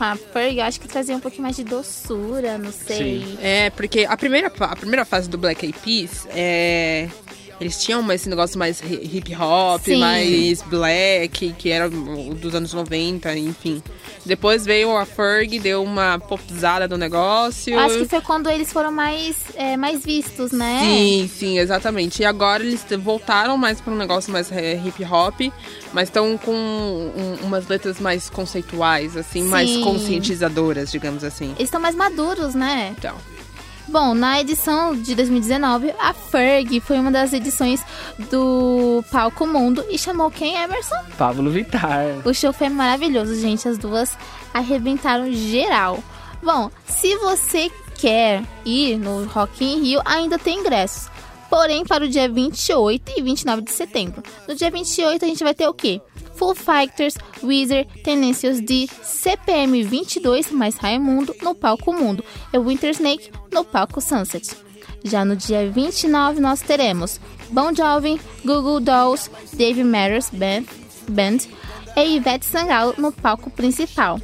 [0.00, 3.20] com a Ferg, eu acho que trazia um pouquinho mais de doçura, não sei.
[3.20, 3.38] Sim.
[3.42, 7.06] É, porque a primeira, a primeira fase do Black Eyed Peas, é...
[7.60, 9.98] Eles tinham esse negócio mais hi- hip hop, Sim.
[9.98, 13.82] mais black, que era o dos anos 90, enfim.
[14.24, 17.78] Depois veio a Ferg, deu uma popzada do negócio.
[17.78, 20.80] Acho que foi quando eles foram mais, é, mais vistos, né?
[20.82, 22.22] Sim, sim, exatamente.
[22.22, 25.40] E agora eles voltaram mais para um negócio mais eh, hip hop,
[25.92, 29.82] mas estão com um- umas letras mais conceituais, assim, mais Sim.
[29.82, 31.50] conscientizadoras, digamos assim.
[31.52, 32.94] Eles estão mais maduros, né?
[32.98, 33.16] Então,
[33.90, 37.84] Bom, na edição de 2019, a Ferg foi uma das edições
[38.30, 40.94] do Palco Mundo e chamou quem, Emerson?
[41.18, 42.06] Pablo Vittar.
[42.24, 43.66] O show foi maravilhoso, gente.
[43.66, 44.16] As duas
[44.54, 45.98] arrebentaram geral.
[46.40, 51.10] Bom, se você quer ir no Rock in Rio, ainda tem ingressos.
[51.50, 54.22] Porém, para o dia 28 e 29 de setembro.
[54.46, 56.00] No dia 28, a gente vai ter o quê?
[56.40, 63.30] Full Fighters, Weezer, Tenacious D, CPM 22 mais Raimundo no palco Mundo e Winter Snake
[63.52, 64.56] no palco Sunset.
[65.04, 70.64] Já no dia 29 nós teremos Bon Jovi, Google Dolls, Dave Matters Band,
[71.10, 71.40] Band
[71.94, 74.18] e Ivete Sangalo no palco principal.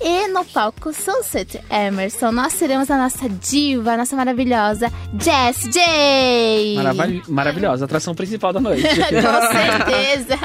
[0.00, 6.74] E no palco Sunset Emerson, nós teremos a nossa diva, a nossa maravilhosa Jess J.
[6.76, 8.82] Maravilh- maravilhosa, atração principal da noite.
[8.86, 10.38] Com certeza.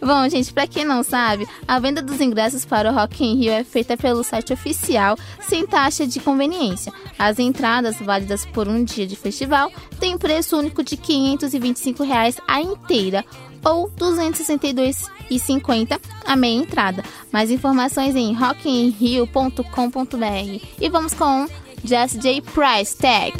[0.00, 3.52] Bom, gente, pra quem não sabe, a venda dos ingressos para o Rock in Rio
[3.52, 6.92] é feita pelo site oficial, sem taxa de conveniência.
[7.18, 12.60] As entradas, válidas por um dia de festival, têm preço único de 525 reais a
[12.60, 13.24] inteira
[13.64, 17.02] ou R$ 262,50 a meia entrada.
[17.32, 20.66] Mais informações em rockinrio.com.br.
[20.80, 21.46] E vamos com
[21.84, 23.32] Just J Price Tag.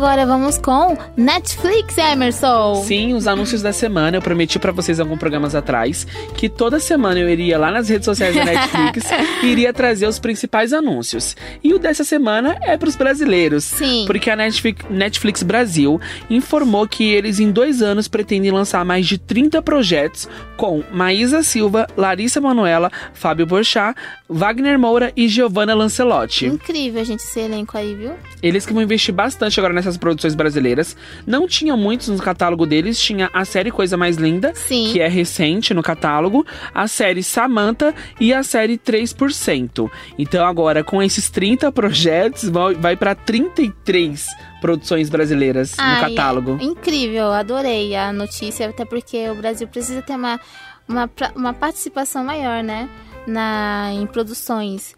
[0.00, 2.82] Agora vamos com Netflix, Emerson.
[2.86, 4.16] Sim, os anúncios da semana.
[4.16, 8.06] Eu prometi pra vocês alguns programas atrás que toda semana eu iria lá nas redes
[8.06, 9.10] sociais da Netflix
[9.44, 11.36] e iria trazer os principais anúncios.
[11.62, 13.64] E o dessa semana é pros brasileiros.
[13.64, 14.04] Sim.
[14.06, 19.18] Porque a Netflix, Netflix Brasil informou que eles em dois anos pretendem lançar mais de
[19.18, 23.94] 30 projetos com Maísa Silva, Larissa Manoela, Fábio Borchá,
[24.26, 26.46] Wagner Moura e Giovanna Lancelotti.
[26.46, 28.12] Incrível, gente, esse elenco aí, viu?
[28.42, 30.96] Eles que vão investir bastante agora nessas produções brasileiras.
[31.26, 33.00] Não tinha muitos no catálogo deles.
[33.00, 34.90] Tinha a série Coisa Mais Linda, Sim.
[34.92, 39.90] que é recente no catálogo, a série Samantha e a série 3%.
[40.18, 44.26] Então agora, com esses 30 projetos, vai, para 33
[44.60, 46.58] produções brasileiras no Ai, catálogo.
[46.60, 50.38] é incrível, adorei a notícia, até porque o Brasil precisa ter uma,
[50.86, 52.88] uma, uma participação maior, né?
[53.26, 54.94] Na, em produções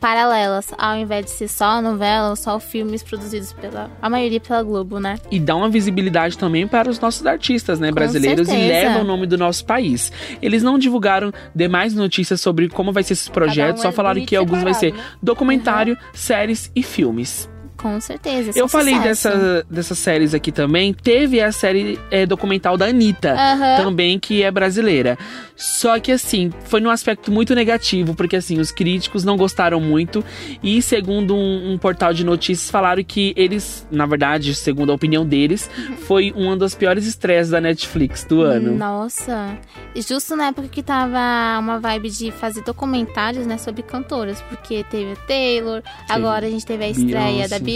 [0.00, 3.90] paralelas, ao invés de ser só novela ou só filmes produzidos pela.
[4.00, 5.18] A maioria pela Globo, né?
[5.30, 8.68] E dá uma visibilidade também para os nossos artistas, né, Com brasileiros, e certeza.
[8.68, 10.12] leva o nome do nosso país.
[10.40, 14.24] Eles não divulgaram demais notícias sobre como vai ser esses projetos, um só é falaram
[14.24, 15.00] que alguns vai ser né?
[15.22, 17.51] documentário, séries e filmes.
[17.82, 18.50] Com certeza.
[18.50, 19.28] Eu são falei sucesso.
[19.28, 20.94] dessa, dessas séries aqui também.
[20.94, 23.82] Teve a série é, documental da Anitta, Aham.
[23.82, 25.18] também, que é brasileira.
[25.56, 30.24] Só que, assim, foi num aspecto muito negativo, porque, assim, os críticos não gostaram muito.
[30.62, 35.26] E, segundo um, um portal de notícias, falaram que eles, na verdade, segundo a opinião
[35.26, 35.68] deles,
[36.06, 38.76] foi uma das piores estreias da Netflix do ano.
[38.76, 39.56] Nossa.
[39.94, 41.18] Justo na época que tava
[41.58, 46.64] uma vibe de fazer documentários, né, sobre cantoras, porque teve a Taylor, agora a gente
[46.64, 47.48] teve a estreia Beyoncé.
[47.48, 47.71] da Beyoncé,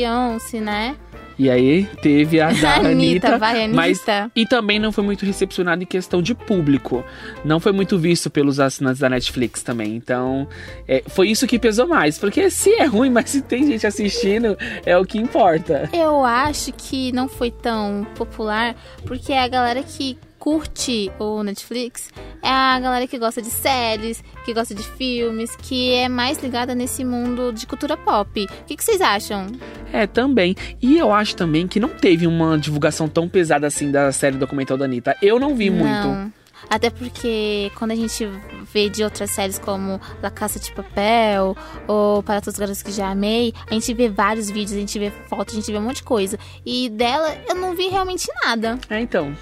[0.60, 0.96] né?
[1.38, 3.38] E aí, teve a da Anitta, Anitta.
[3.38, 3.76] vai, Anitta.
[3.76, 4.00] Mas,
[4.34, 7.04] e também não foi muito recepcionado em questão de público.
[7.44, 9.94] Não foi muito visto pelos assinantes da Netflix também.
[9.94, 10.48] Então,
[10.88, 12.18] é, foi isso que pesou mais.
[12.18, 15.90] Porque se é ruim, mas se tem gente assistindo, é o que importa.
[15.92, 22.08] Eu acho que não foi tão popular, porque a galera que curte o Netflix
[22.40, 26.72] é a galera que gosta de séries, que gosta de filmes, que é mais ligada
[26.72, 28.44] nesse mundo de cultura pop.
[28.44, 29.48] O que, que vocês acham?
[29.92, 30.54] É, também.
[30.80, 34.76] E eu acho também que não teve uma divulgação tão pesada assim da série documental
[34.76, 35.16] da Anitta.
[35.20, 36.06] Eu não vi muito.
[36.06, 36.32] Não.
[36.70, 38.24] Até porque quando a gente
[38.72, 41.56] vê de outras séries como La Caça de Papel
[41.88, 44.96] ou Para Todos os Garotos que Já Amei, a gente vê vários vídeos, a gente
[44.96, 46.38] vê fotos, a gente vê um monte de coisa.
[46.64, 48.78] E dela eu não vi realmente nada.
[48.88, 49.34] É, então.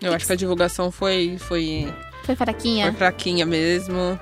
[0.00, 1.92] Eu acho que a divulgação foi, foi,
[2.24, 2.86] Foi fraquinha.
[2.86, 4.18] foi fraquinha mesmo.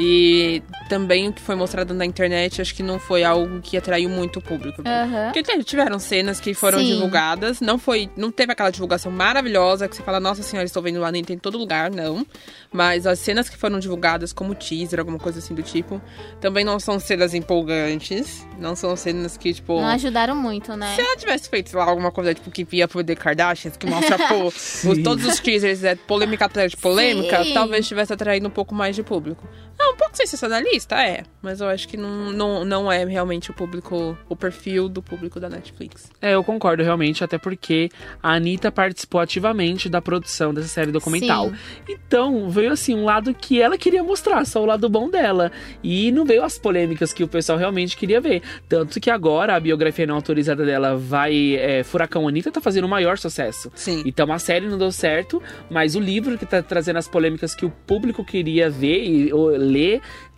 [0.00, 4.08] E também o que foi mostrado na internet, acho que não foi algo que atraiu
[4.08, 4.80] muito o público.
[4.86, 5.32] Aham.
[5.32, 6.94] Porque tiveram cenas que foram Sim.
[6.94, 11.04] divulgadas, não foi, não teve aquela divulgação maravilhosa que você fala, nossa senhora, estou vendo
[11.04, 12.24] a Anitta em todo lugar, não.
[12.72, 16.00] Mas as cenas que foram divulgadas como teaser, alguma coisa assim do tipo,
[16.40, 19.80] também não são cenas empolgantes, não são cenas que, tipo...
[19.80, 20.94] Não ajudaram muito, né?
[20.94, 24.16] Se ela tivesse feito, lá, alguma coisa tipo que via pro The Kardashians, que mostra
[24.28, 27.52] pô, os- todos os teasers, é polêmica atrás de polêmica, Sim.
[27.54, 29.48] talvez tivesse atraído um pouco mais de público.
[29.80, 31.22] É um pouco sensacionalista, é.
[31.42, 35.38] Mas eu acho que não, não, não é realmente o público, o perfil do público
[35.40, 36.10] da Netflix.
[36.20, 37.88] É, eu concordo realmente, até porque
[38.22, 41.50] a Anitta participou ativamente da produção dessa série documental.
[41.50, 41.54] Sim.
[41.88, 45.50] Então, veio assim, um lado que ela queria mostrar, só o lado bom dela.
[45.82, 48.42] E não veio as polêmicas que o pessoal realmente queria ver.
[48.68, 51.56] Tanto que agora a biografia não autorizada dela vai.
[51.56, 53.70] É, Furacão Anitta tá fazendo o maior sucesso.
[53.74, 54.02] Sim.
[54.04, 57.64] Então a série não deu certo, mas o livro que tá trazendo as polêmicas que
[57.64, 59.50] o público queria ver e ou,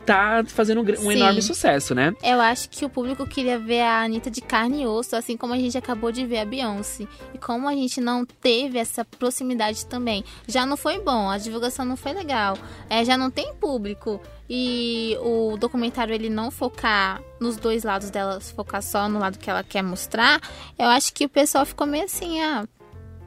[0.04, 2.14] tá fazendo um, um enorme sucesso, né?
[2.22, 5.52] Eu acho que o público queria ver a Anitta de carne e osso, assim como
[5.52, 7.06] a gente acabou de ver a Beyoncé.
[7.34, 10.24] E como a gente não teve essa proximidade também.
[10.46, 12.56] Já não foi bom, a divulgação não foi legal.
[12.88, 14.20] É, já não tem público.
[14.48, 19.48] E o documentário ele não focar nos dois lados dela, focar só no lado que
[19.48, 20.40] ela quer mostrar.
[20.78, 22.66] Eu acho que o pessoal ficou meio assim, ah,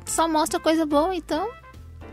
[0.05, 1.49] só mostra coisa boa, então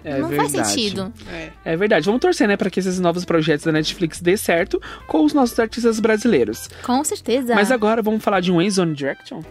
[0.05, 0.69] É não faz verdade.
[0.69, 1.13] sentido.
[1.31, 1.51] É.
[1.65, 2.07] É verdade.
[2.07, 5.59] Vamos torcer, né, para que esses novos projetos da Netflix dê certo com os nossos
[5.59, 6.69] artistas brasileiros.
[6.83, 7.55] Com certeza.
[7.55, 9.43] Mas agora vamos falar de um One Direction?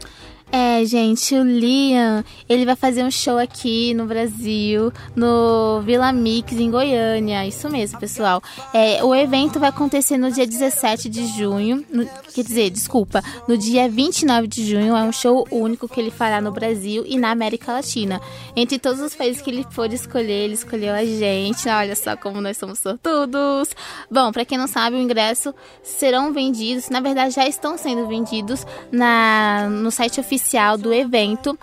[0.52, 6.54] É, gente, o Liam, ele vai fazer um show aqui no Brasil, no Vila Mix,
[6.54, 7.46] em Goiânia.
[7.46, 8.42] Isso mesmo, pessoal.
[8.74, 11.86] É, o evento vai acontecer no dia 17 de junho.
[11.92, 14.96] no- quer dizer, desculpa, no dia 29 de junho.
[14.96, 18.20] É um show único que ele fará no Brasil e na América Latina.
[18.56, 21.70] Entre todos os países que ele pôde escolher, ele escolheu a gente.
[21.70, 23.70] Olha só como nós somos sortudos.
[24.10, 28.66] Bom, pra quem não sabe, o ingresso serão vendidos, na verdade já estão sendo vendidos
[28.92, 30.39] na, no site oficial
[30.78, 31.58] do evento.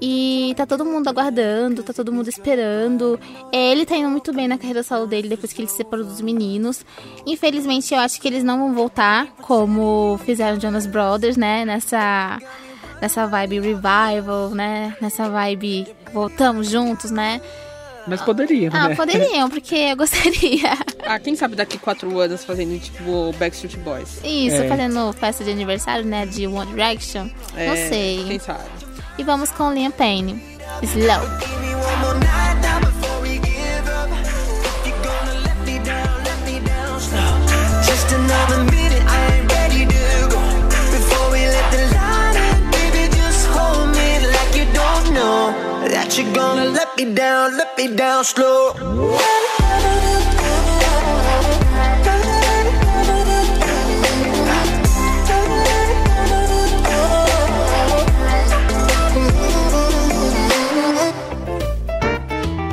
[0.00, 3.18] E tá todo mundo aguardando, tá todo mundo esperando.
[3.52, 6.04] É, Ele tá indo muito bem na carreira solo dele depois que ele se separou
[6.04, 6.86] dos meninos.
[7.26, 11.64] Infelizmente, eu acho que eles não vão voltar como fizeram Jonas Brothers, né?
[11.64, 12.38] Nessa,
[13.02, 14.96] nessa vibe revival, né?
[15.00, 17.40] Nessa vibe voltamos juntos, né?
[18.08, 18.94] Mas poderiam, Ah, né?
[18.94, 20.72] poderiam, porque eu gostaria.
[21.06, 24.18] Ah, quem sabe daqui quatro anos fazendo tipo Backstreet Boys.
[24.24, 24.68] Isso, É.
[24.68, 26.26] fazendo festa de aniversário, né?
[26.26, 27.28] De One Direction.
[27.54, 28.24] Não É, sei.
[28.26, 28.64] Quem sabe?
[29.18, 30.42] E vamos com Liam Payne.
[30.82, 31.20] Slow.
[31.40, 32.28] Give me one
[45.00, 46.32] I ain't ready to go.
[46.32, 48.74] Before we let me down, let me down, let me down slow.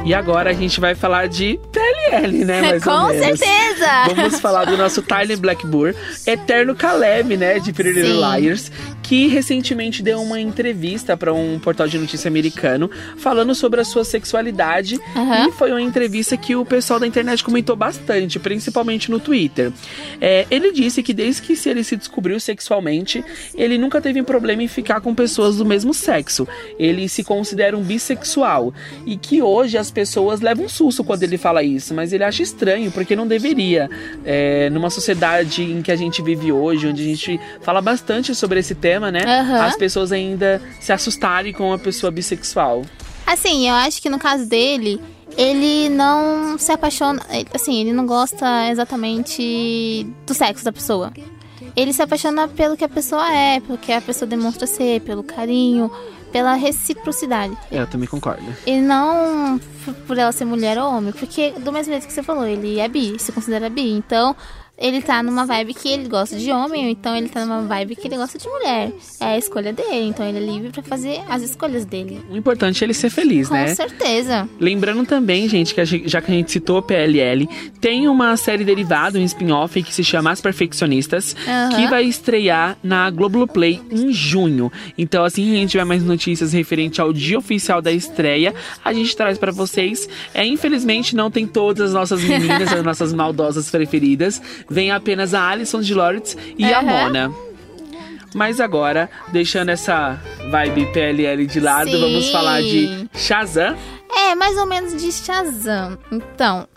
[0.03, 2.61] E agora a gente vai falar de PLL, né?
[2.69, 3.39] Mais Com ou menos.
[3.39, 4.13] certeza!
[4.15, 5.95] Vamos falar do nosso Tyler Blackburn,
[6.28, 7.57] eterno Caleb, né?
[7.59, 8.01] De Pretty.
[8.03, 8.71] Liars,
[9.06, 14.03] que recentemente deu uma entrevista para um portal de notícia americano falando sobre a sua
[14.03, 14.99] sexualidade.
[15.16, 15.47] Aham.
[15.47, 19.72] E foi uma entrevista que o pessoal da internet comentou bastante, principalmente no Twitter.
[20.20, 24.68] É, ele disse que desde que ele se descobriu sexualmente, ele nunca teve problema em
[24.68, 26.47] ficar com pessoas do mesmo sexo.
[26.80, 28.74] Ele se considera um bissexual.
[29.06, 32.41] E que hoje as pessoas levam um susto quando ele fala isso, mas ele acha
[32.41, 33.88] estranho, porque não deveria.
[34.26, 38.60] É, numa sociedade em que a gente vive hoje, onde a gente fala bastante sobre
[38.60, 39.23] esse tema, né?
[39.23, 39.65] Aham.
[39.65, 42.83] As pessoas ainda se assustarem com uma pessoa bissexual.
[43.25, 45.01] Assim, eu acho que no caso dele,
[45.37, 47.21] ele não se apaixona.
[47.53, 51.11] Assim, ele não gosta exatamente do sexo da pessoa.
[51.75, 55.23] Ele se apaixona pelo que a pessoa é, pelo que a pessoa demonstra ser, pelo
[55.23, 55.91] carinho,
[56.31, 57.57] pela reciprocidade.
[57.71, 58.43] É, eu também concordo.
[58.65, 59.59] E não
[60.07, 62.87] por ela ser mulher ou homem, porque do mesmo jeito que você falou, ele é
[62.87, 63.91] bi, se considera bi.
[63.91, 64.35] Então,
[64.78, 67.95] ele tá numa vibe que ele gosta de homem, ou então ele tá numa vibe
[67.95, 68.91] que ele gosta de mulher.
[69.19, 72.21] É a escolha dele, então ele é livre pra fazer as escolhas dele.
[72.30, 73.73] O importante é ele ser feliz, Com né?
[73.73, 74.49] certeza.
[74.59, 77.47] Lembrando também, gente, que gente- já que a gente citou PLL,
[77.80, 81.69] tem uma série derivada, um spin-off que se chama As Perfeccionistas, Aham.
[81.76, 84.71] que vai estrear na Globoplay em junho.
[84.97, 88.53] Então, assim que a gente tiver mais notícias referente ao dia oficial da estreia,
[88.84, 90.07] a gente traz pra vocês.
[90.34, 94.41] É, infelizmente, não tem todas as nossas meninas, as nossas maldosas preferidas.
[94.70, 96.86] Vem apenas a Alison de Loritz e a Aham.
[96.86, 97.32] Mona.
[98.34, 100.20] Mas agora, deixando essa
[100.51, 102.01] vibe PLL de lado, Sim.
[102.01, 103.78] vamos falar de Shazam.
[104.13, 105.97] É, mais ou menos de Shazam.
[106.11, 106.68] Então,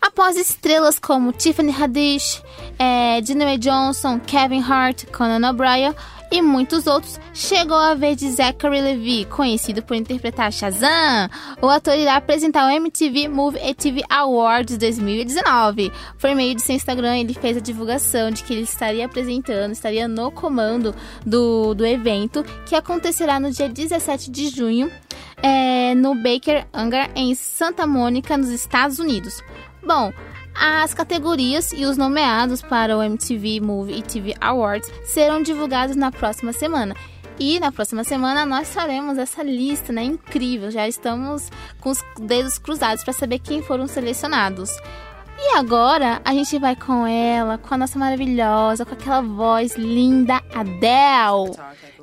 [0.00, 2.42] após estrelas como Tiffany Haddish,
[2.78, 3.20] é,
[3.58, 5.94] Johnson, Kevin Hart, Conan O'Brien
[6.30, 11.28] e muitos outros, chegou a vez de Zachary Levi, conhecido por interpretar Shazam.
[11.60, 15.92] O ator irá apresentar o MTV Movie and TV Awards 2019.
[16.18, 20.06] Por meio de seu Instagram, ele fez a divulgação de que ele estaria apresentando, estaria
[20.06, 20.94] no comando
[21.26, 24.90] do, do evento, que acontecerá no dia 17 de junho
[25.42, 29.42] é, no Baker Hangar, em Santa Mônica, nos Estados Unidos.
[29.84, 30.12] Bom,
[30.60, 36.12] as categorias e os nomeados para o MTV Movie e TV Awards serão divulgados na
[36.12, 36.94] próxima semana.
[37.38, 40.02] E na próxima semana nós faremos essa lista, né?
[40.02, 40.70] Incrível.
[40.70, 41.50] Já estamos
[41.80, 44.70] com os dedos cruzados para saber quem foram selecionados.
[45.38, 50.42] E agora a gente vai com ela, com a nossa maravilhosa, com aquela voz linda
[50.54, 51.56] Adele.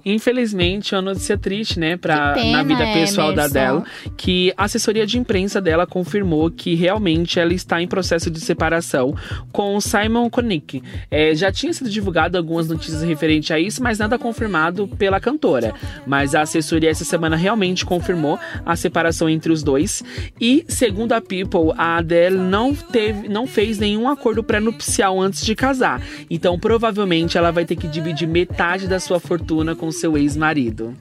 [0.09, 3.59] Infelizmente, é uma notícia triste, né, pra, pena, na vida pessoal da Emerson.
[3.59, 3.83] Adele,
[4.15, 9.13] que a assessoria de imprensa dela confirmou que realmente ela está em processo de separação
[9.51, 10.81] com Simon Koenig.
[11.11, 15.73] É, já tinha sido divulgado algumas notícias referentes a isso, mas nada confirmado pela cantora.
[16.05, 20.03] Mas a assessoria essa semana realmente confirmou a separação entre os dois.
[20.39, 25.53] E, segundo a People, a Adele não teve, não fez nenhum acordo pré-nupcial antes de
[25.53, 26.01] casar.
[26.29, 30.95] Então, provavelmente, ela vai ter que dividir metade da sua fortuna com seu ex-marido.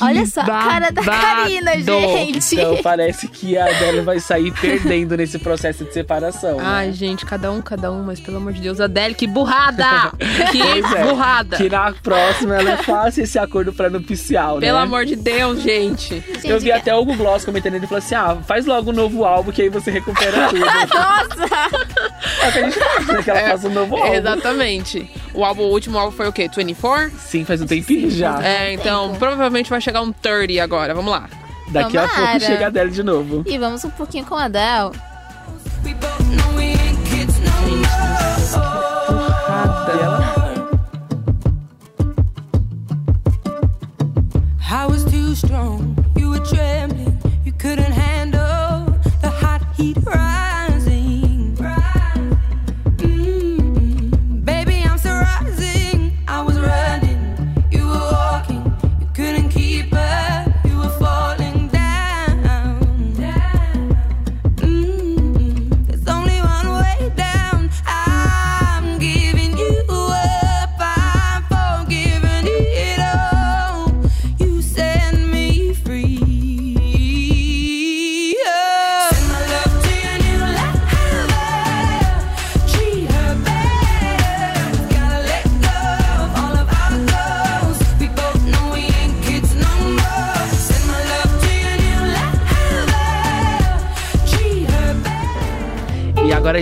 [0.00, 1.02] Olha só a cara da!
[1.02, 2.54] Karina, gente.
[2.54, 6.58] Então parece que a Adele vai sair perdendo nesse processo de separação.
[6.58, 6.62] né?
[6.64, 10.12] Ai, gente, cada um, cada um, mas pelo amor de Deus, Adele, que burrada!
[10.52, 11.56] que Pois é, burrada!
[11.56, 14.66] Que na próxima ela faça esse acordo pré-nupcial, né?
[14.66, 16.22] Pelo amor de Deus, gente.
[16.44, 19.24] Eu vi até o Google Gloss comentando, ele falou assim, ah, faz logo um novo
[19.24, 20.60] álbum que aí você recupera tudo.
[20.94, 21.98] Nossa!
[22.42, 23.22] É o que a gente faz, né?
[23.22, 24.14] Que ela faz um novo álbum.
[24.14, 25.10] Exatamente.
[25.34, 26.48] O álbum, o último álbum foi o quê?
[26.54, 27.12] 24?
[27.18, 28.42] Sim, faz um tempinho já.
[28.44, 30.94] É, então provavelmente vai chegar um 30 agora.
[30.94, 31.28] Vamos lá.
[31.70, 32.30] Daqui a Tomara.
[32.32, 33.44] pouco chega a Adele de novo.
[33.46, 34.92] E vamos um pouquinho com a Adele.
[44.70, 45.96] I was too strong.
[46.16, 47.18] You were trembling.
[47.44, 48.86] You couldn't handle
[49.22, 50.37] the hot heat rising.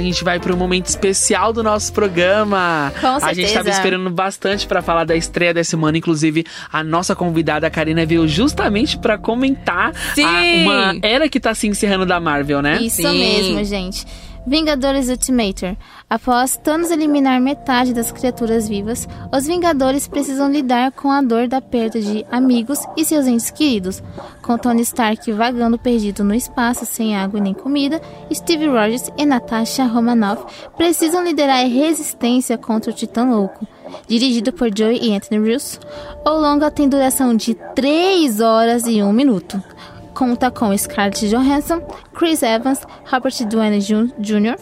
[0.06, 2.92] Gente vai para um momento especial do nosso programa.
[3.00, 3.70] Com A gente estava certeza.
[3.78, 5.98] esperando bastante para falar da estreia dessa semana.
[5.98, 10.24] Inclusive, a nossa convidada, a Karina, veio justamente para comentar Sim!
[10.24, 12.78] a- uma era que tá se encerrando da Marvel, né?
[12.80, 13.18] Isso Sim.
[13.18, 14.04] mesmo, gente.
[14.46, 15.76] Vingadores Ultimator.
[16.08, 21.60] Após Thanos eliminar metade das criaturas vivas, os Vingadores precisam lidar com a dor da
[21.60, 24.00] perda de amigos e seus entes queridos.
[24.42, 28.00] Com Tony Stark vagando perdido no espaço sem água nem comida,
[28.32, 30.44] Steve Rogers e Natasha Romanoff
[30.76, 33.66] precisam liderar a resistência contra o Titã Louco.
[34.06, 35.80] Dirigido por Joey e Anthony Russo,
[36.24, 39.60] o longa tem duração de 3 horas e 1 minuto
[40.16, 41.82] conta com Scarlett Johansson,
[42.14, 44.56] Chris Evans, Robert Downey Jr.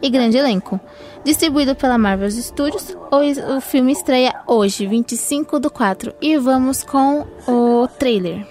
[0.00, 0.80] E grande elenco.
[1.24, 6.14] Distribuído pela Marvel Studios, o filme estreia hoje, 25 do 4.
[6.22, 8.46] E vamos com o trailer.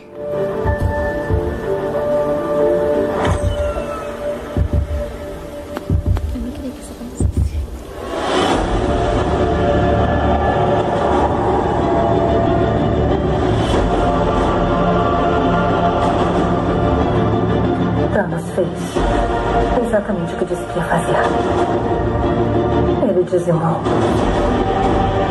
[23.39, 23.79] Ele dizimou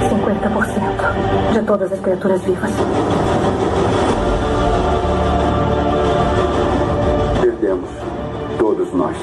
[0.09, 2.71] 50% de todas as criaturas vivas.
[7.43, 7.91] Perdemos.
[8.59, 9.17] Todos nós.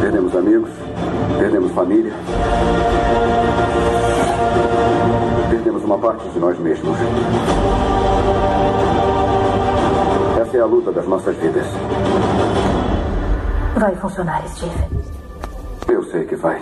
[0.00, 0.70] Perdemos amigos.
[1.38, 2.12] Perdemos família.
[5.50, 6.96] Perdemos uma parte de nós mesmos.
[10.40, 11.66] Essa é a luta das nossas vidas.
[13.74, 15.21] Vai funcionar, Steve.
[16.12, 16.60] Sei que vai.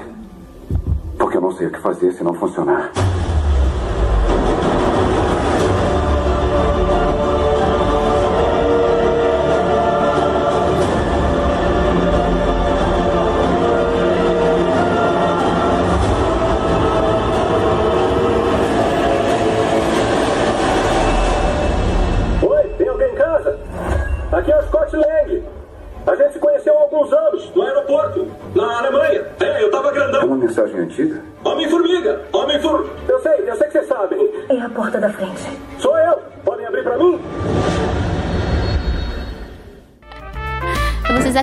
[1.19, 2.93] Porque eu não sei o que fazer se não funcionar.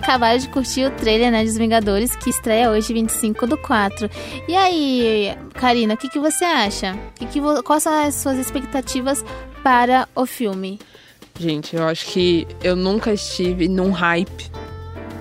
[0.07, 4.09] Acabaram de curtir o trailer né, dos Vingadores, que estreia hoje, 25 do 4.
[4.47, 6.97] E aí, Karina, o que, que você acha?
[7.15, 9.23] Que que Quais são as suas expectativas
[9.61, 10.79] para o filme?
[11.37, 14.49] Gente, eu acho que eu nunca estive num hype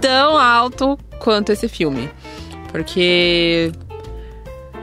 [0.01, 2.09] tão alto quanto esse filme.
[2.71, 3.73] Porque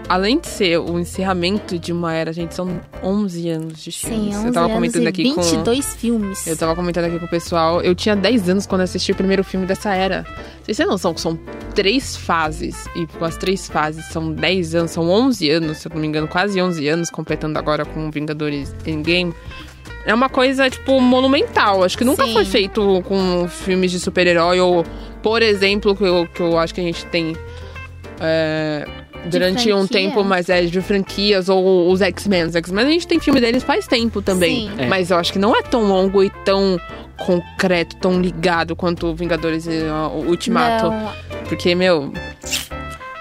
[0.07, 4.35] além de ser o encerramento de uma era, gente, são 11 anos de filmes.
[4.35, 6.47] Sim, 11 eu tava anos comentando e aqui com 22 filmes.
[6.47, 7.81] Eu tava comentando aqui com o pessoal.
[7.81, 10.25] Eu tinha 10 anos quando assisti o primeiro filme dessa era.
[10.61, 11.37] Vocês têm noção que são
[11.73, 12.87] três fases.
[12.95, 16.07] E com as três fases são 10 anos, são 11 anos, se eu não me
[16.07, 19.33] engano, quase 11 anos, completando agora com Vingadores Endgame.
[20.05, 21.83] É uma coisa, tipo, monumental.
[21.83, 22.33] Acho que nunca Sim.
[22.33, 24.83] foi feito com filmes de super-herói ou,
[25.21, 27.35] por exemplo, que eu, que eu acho que a gente tem.
[28.19, 32.45] é, durante um tempo, mas é de franquias ou os X-Men.
[32.45, 34.69] Os X-Men a gente tem filme deles faz tempo também.
[34.69, 34.75] Sim.
[34.77, 34.87] É.
[34.87, 36.79] Mas eu acho que não é tão longo e tão
[37.17, 40.89] concreto, tão ligado quanto o Vingadores e o Ultimato.
[40.89, 41.09] Não,
[41.47, 42.11] Porque, meu,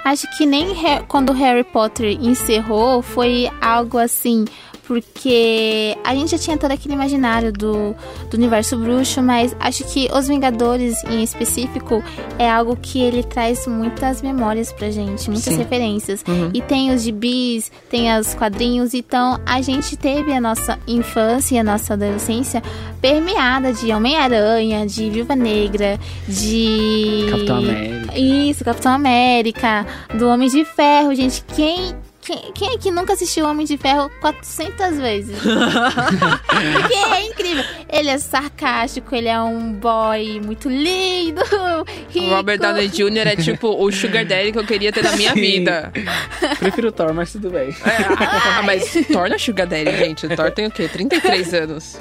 [0.04, 0.74] Acho que nem
[1.06, 4.44] quando Harry Potter encerrou foi algo assim,
[4.86, 7.94] porque a gente já tinha todo aquele imaginário do,
[8.30, 12.02] do universo bruxo, mas acho que Os Vingadores em específico
[12.38, 15.58] é algo que ele traz muitas memórias pra gente, muitas Sim.
[15.58, 16.24] referências.
[16.26, 16.50] Uhum.
[16.52, 21.58] E tem os gibis, tem os quadrinhos, então a gente teve a nossa infância e
[21.58, 22.62] a nossa adolescência
[23.00, 27.26] permeada de Homem-Aranha, de Viúva Negra, de.
[27.30, 28.18] Capitão América.
[28.18, 31.42] Isso, Capitão América, do Homem de Ferro, gente.
[31.54, 31.94] Quem.
[32.22, 35.36] Quem, quem aqui nunca assistiu Homem de Ferro 400 vezes?
[35.42, 37.64] Porque é incrível.
[37.88, 41.42] Ele é sarcástico, ele é um boy muito lindo,
[42.08, 42.26] rico.
[42.26, 43.26] o Robert Downey Jr.
[43.26, 45.40] é tipo o Sugar Daddy que eu queria ter na minha Sim.
[45.40, 45.92] vida.
[46.60, 47.70] Prefiro o Thor, mas tudo bem.
[47.70, 50.26] É, ah, mas Thor não é Sugar Daddy, gente.
[50.26, 50.88] O Thor tem o quê?
[50.88, 52.00] 33 anos.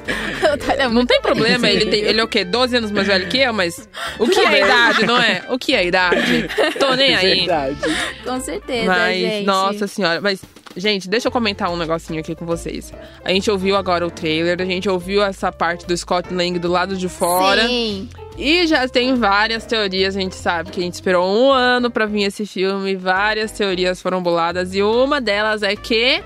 [0.91, 2.43] Não tem problema, ele, tem, ele é o quê?
[2.43, 3.89] 12 anos mais velho que eu, mas
[4.19, 5.43] o que é a idade, não é?
[5.49, 6.49] O que é a idade?
[6.79, 7.39] Tô nem aí.
[7.39, 7.77] Verdade.
[8.23, 9.45] Com certeza, Mas, gente.
[9.45, 10.41] nossa senhora, mas,
[10.75, 12.93] gente, deixa eu comentar um negocinho aqui com vocês.
[13.23, 16.69] A gente ouviu agora o trailer, a gente ouviu essa parte do Scott Lang do
[16.69, 17.67] lado de fora.
[17.67, 18.09] Sim.
[18.37, 22.05] E já tem várias teorias, a gente sabe que a gente esperou um ano pra
[22.05, 26.23] vir esse filme, várias teorias foram boladas, e uma delas é que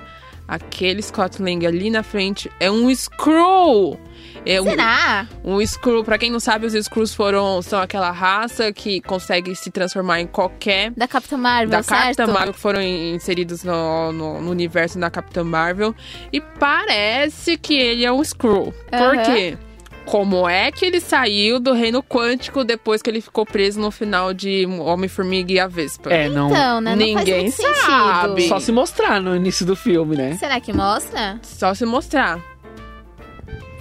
[0.47, 3.99] aquele Scott Lang ali na frente é um Skrull.
[4.45, 5.27] É um- Será?
[5.43, 9.71] Um Skrull, pra quem não sabe, os Skrulls foram, são aquela raça que consegue se
[9.71, 12.01] transformar em qualquer Da Capitã Marvel, da certo?
[12.17, 15.95] Capitã Marvel que foram in- inseridos no, no, no universo da Capitã Marvel.
[16.31, 18.73] E parece que ele é um Skrull.
[18.91, 19.57] Por quê?
[20.05, 24.35] Como é que ele saiu do reino quântico depois que ele ficou preso no final
[24.35, 26.13] de Homem-Formiga e a Vespa?
[26.13, 26.51] É, não.
[26.51, 26.95] Então, né?
[26.95, 27.75] Não faz Ninguém sentido.
[27.87, 28.47] sabe.
[28.47, 30.37] Só se mostrar no início do filme, né?
[30.37, 31.39] Será que mostra?
[31.41, 32.39] Só se mostrar.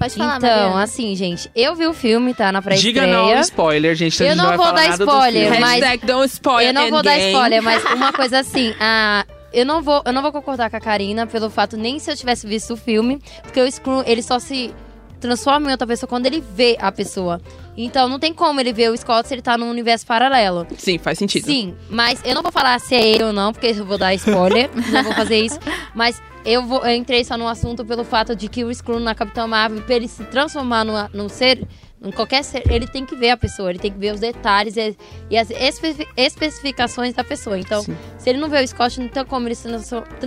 [0.05, 0.83] Pode falar, Então, Mariana.
[0.83, 2.53] assim, gente, eu vi o filme, tá?
[2.53, 3.07] Na Diga pré-estreia.
[3.07, 4.23] não spoiler, gente.
[4.23, 7.85] Eu não vou dar spoiler, mas- Hashtag don't spoil Eu não vou dar spoiler, mas
[7.93, 9.25] uma coisa assim, a...
[9.53, 12.17] Eu não, vou, eu não vou concordar com a Karina pelo fato nem se eu
[12.17, 14.75] tivesse visto o filme, porque o Screw, ele só se
[15.21, 17.41] transforma em outra pessoa quando ele vê a pessoa.
[17.77, 20.66] Então não tem como ele ver o Scott se ele tá num universo paralelo.
[20.79, 21.45] Sim, faz sentido.
[21.47, 24.14] Sim, mas eu não vou falar se é ele ou não, porque eu vou dar
[24.14, 25.59] spoiler, não vou fazer isso.
[25.95, 29.14] Mas eu, vou, eu entrei só no assunto pelo fato de que o Screw na
[29.14, 31.66] Capitão Marvel, pra ele se transformar numa- num ser,
[32.05, 34.77] em qualquer ser, ele tem que ver a pessoa, ele tem que ver os detalhes
[34.77, 34.97] e,
[35.31, 37.59] e as espe- especificações da pessoa.
[37.59, 37.97] Então, Sim.
[38.19, 39.69] se ele não vê o Scott, não tem como ele se,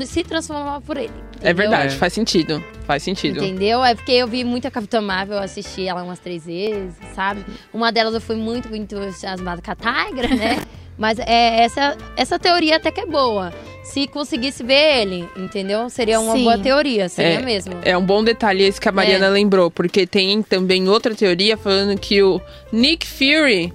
[0.05, 1.13] se transformar por ele.
[1.41, 1.55] É entendeu?
[1.55, 1.97] verdade, É.
[1.97, 2.63] faz sentido.
[2.85, 3.37] Faz sentido.
[3.43, 3.83] Entendeu?
[3.83, 7.45] É porque eu vi muita Capitã Marvel, eu assisti ela umas três vezes, sabe?
[7.73, 10.63] Uma delas eu fui muito entusiasmada com a Tigra, né?
[10.97, 13.53] Mas é, essa, essa teoria até que é boa.
[13.91, 15.89] Se conseguisse ver ele, entendeu?
[15.89, 16.43] Seria uma Sim.
[16.43, 17.73] boa teoria, seria É, mesmo.
[17.83, 19.29] É um bom detalhe esse que a Mariana É.
[19.29, 22.39] lembrou, porque tem também outra teoria falando que o
[22.71, 23.73] Nick Fury,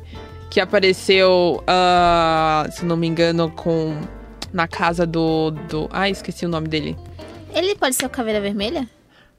[0.51, 3.97] que apareceu, ah, se não me engano, com
[4.53, 5.89] na casa do, do.
[5.91, 6.97] Ai, esqueci o nome dele.
[7.55, 8.87] Ele pode ser o Caveira Vermelha?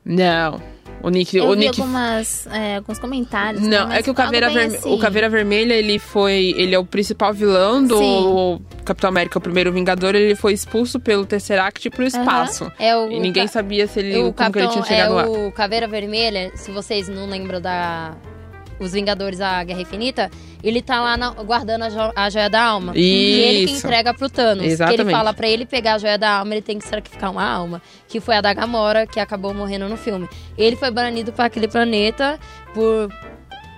[0.05, 0.61] Não.
[1.01, 1.35] O Nick.
[1.35, 3.61] Eu o vi Nick algumas, é, alguns comentários.
[3.61, 4.93] né, Não, mas é que o Caveira, Verme- assim.
[4.93, 6.53] o Caveira Vermelha, ele foi.
[6.57, 8.61] Ele é o principal vilão do Sim.
[8.85, 10.15] Capitão América, o primeiro Vingador.
[10.15, 12.71] Ele foi expulso pelo Tesseract pro espaço.
[12.79, 15.19] É o, E ninguém ca- sabia se ele, o como que ele tinha Capitão chegado
[15.19, 15.29] é lá.
[15.47, 18.13] o Caveira Vermelha, se vocês não lembram da
[18.79, 20.31] Os Vingadores a Guerra Infinita,
[20.63, 22.93] ele tá lá na- guardando a, jo- a joia da alma.
[22.95, 23.85] E ele que Isso.
[23.85, 24.59] entrega pro Thanos.
[24.59, 25.11] Que ele Exatamente.
[25.11, 28.19] fala pra ele pegar a joia da alma, ele tem que sacrificar uma alma, que
[28.19, 30.27] foi a da Gamora, que acabou morrendo no filme.
[30.57, 32.39] Ele foi banido para aquele planeta
[32.73, 33.09] por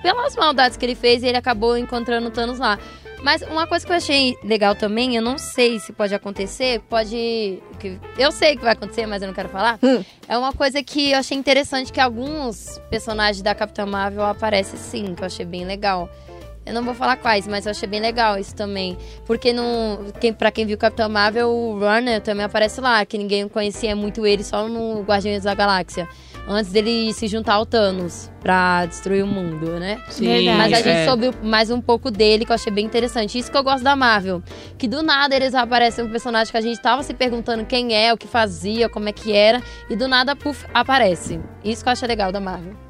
[0.02, 2.78] pelas maldades que ele fez e ele acabou encontrando o Thanos lá.
[3.26, 7.60] Mas uma coisa que eu achei legal também, eu não sei se pode acontecer, pode.
[7.80, 9.80] que- Eu sei que vai acontecer, mas eu não quero falar.
[10.30, 15.16] É uma coisa que eu achei interessante que alguns personagens da Capitã Marvel aparecem sim,
[15.16, 16.08] que eu achei bem legal.
[16.64, 18.96] Eu não vou falar quais, mas eu achei bem legal isso também.
[19.26, 23.48] Porque no, quem, pra quem viu Capitão Marvel, o Runner também aparece lá, que ninguém
[23.48, 26.08] conhecia muito ele só no Guardiões da Galáxia.
[26.48, 30.00] Antes dele se juntar ao Thanos pra destruir o mundo, né?
[30.10, 30.58] Sim, Verdade.
[30.58, 31.06] Mas a gente é.
[31.06, 33.38] soube mais um pouco dele, que eu achei bem interessante.
[33.38, 34.44] Isso que eu gosto da Marvel.
[34.78, 38.14] Que do nada eles aparecem um personagem que a gente tava se perguntando quem é,
[38.14, 39.62] o que fazia, como é que era.
[39.90, 41.40] E do nada, puf, aparece.
[41.64, 42.85] Isso que eu acho legal da Marvel.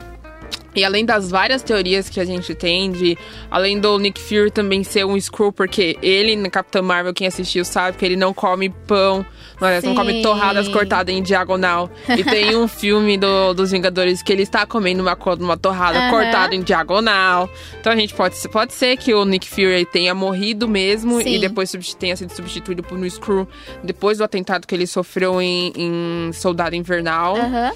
[0.75, 3.17] E além das várias teorias que a gente tem, de
[3.49, 7.63] além do Nick Fury também ser um Skrull, porque ele, no Capitão Marvel, quem assistiu
[7.63, 9.25] sabe que ele não come pão,
[9.61, 11.89] não, não come torradas cortadas em diagonal.
[12.09, 16.09] E tem um filme do- dos Vingadores que ele está comendo uma, uma torrada Aham.
[16.11, 17.49] cortada em diagonal.
[17.79, 21.35] Então a gente pode, ser- pode ser que o Nick Fury tenha morrido mesmo Sim.
[21.35, 23.47] e depois tenha sido substituído por um Skrull
[23.83, 27.37] depois do atentado que ele sofreu em, em Soldado Invernal.
[27.37, 27.71] Aham.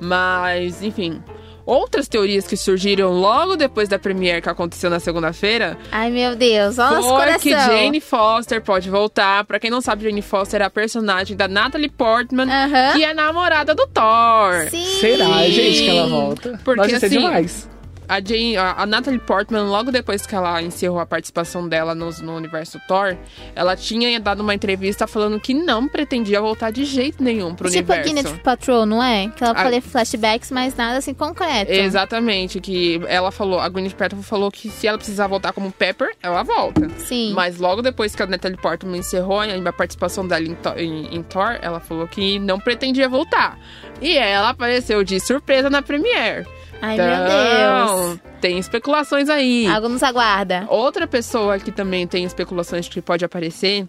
[0.00, 1.20] Mas, enfim.
[1.66, 6.78] Outras teorias que surgiram logo depois da premiere que aconteceu na segunda-feira Ai, meu Deus.
[6.78, 7.38] Olha foi coração.
[7.40, 9.44] que Jane Foster pode voltar.
[9.44, 12.92] Pra quem não sabe, Jane Foster é a personagem da Natalie Portman, Aham.
[12.94, 14.68] que é namorada do Thor.
[14.70, 14.84] Sim.
[15.00, 16.60] Será, gente, que ela volta?
[16.64, 17.68] Porque, Nossa, é assim, demais.
[18.08, 22.10] A, Jane, a, a Natalie Portman, logo depois que ela encerrou a participação dela no,
[22.22, 23.16] no universo Thor,
[23.54, 27.92] ela tinha dado uma entrevista falando que não pretendia voltar de jeito nenhum pro tipo
[27.92, 28.22] a universo.
[28.24, 29.28] Gwyneth Patrol, não é?
[29.28, 31.70] Que ela falou flashbacks, mas nada assim concreto.
[31.72, 36.14] Exatamente, que ela falou, a Gwyneth Paltrow falou que se ela precisar voltar como Pepper,
[36.22, 36.88] ela volta.
[36.98, 37.32] Sim.
[37.34, 41.58] Mas logo depois que a Natalie Portman encerrou a participação dela em, em- em Thor,
[41.62, 43.58] ela falou que não pretendia voltar.
[44.00, 46.46] E ela apareceu de surpresa na Premiere.
[46.84, 48.20] Ai, então, meu Deus.
[48.40, 49.66] tem especulações aí.
[49.66, 50.66] Algo nos aguarda.
[50.68, 53.86] Outra pessoa que também tem especulações que pode aparecer.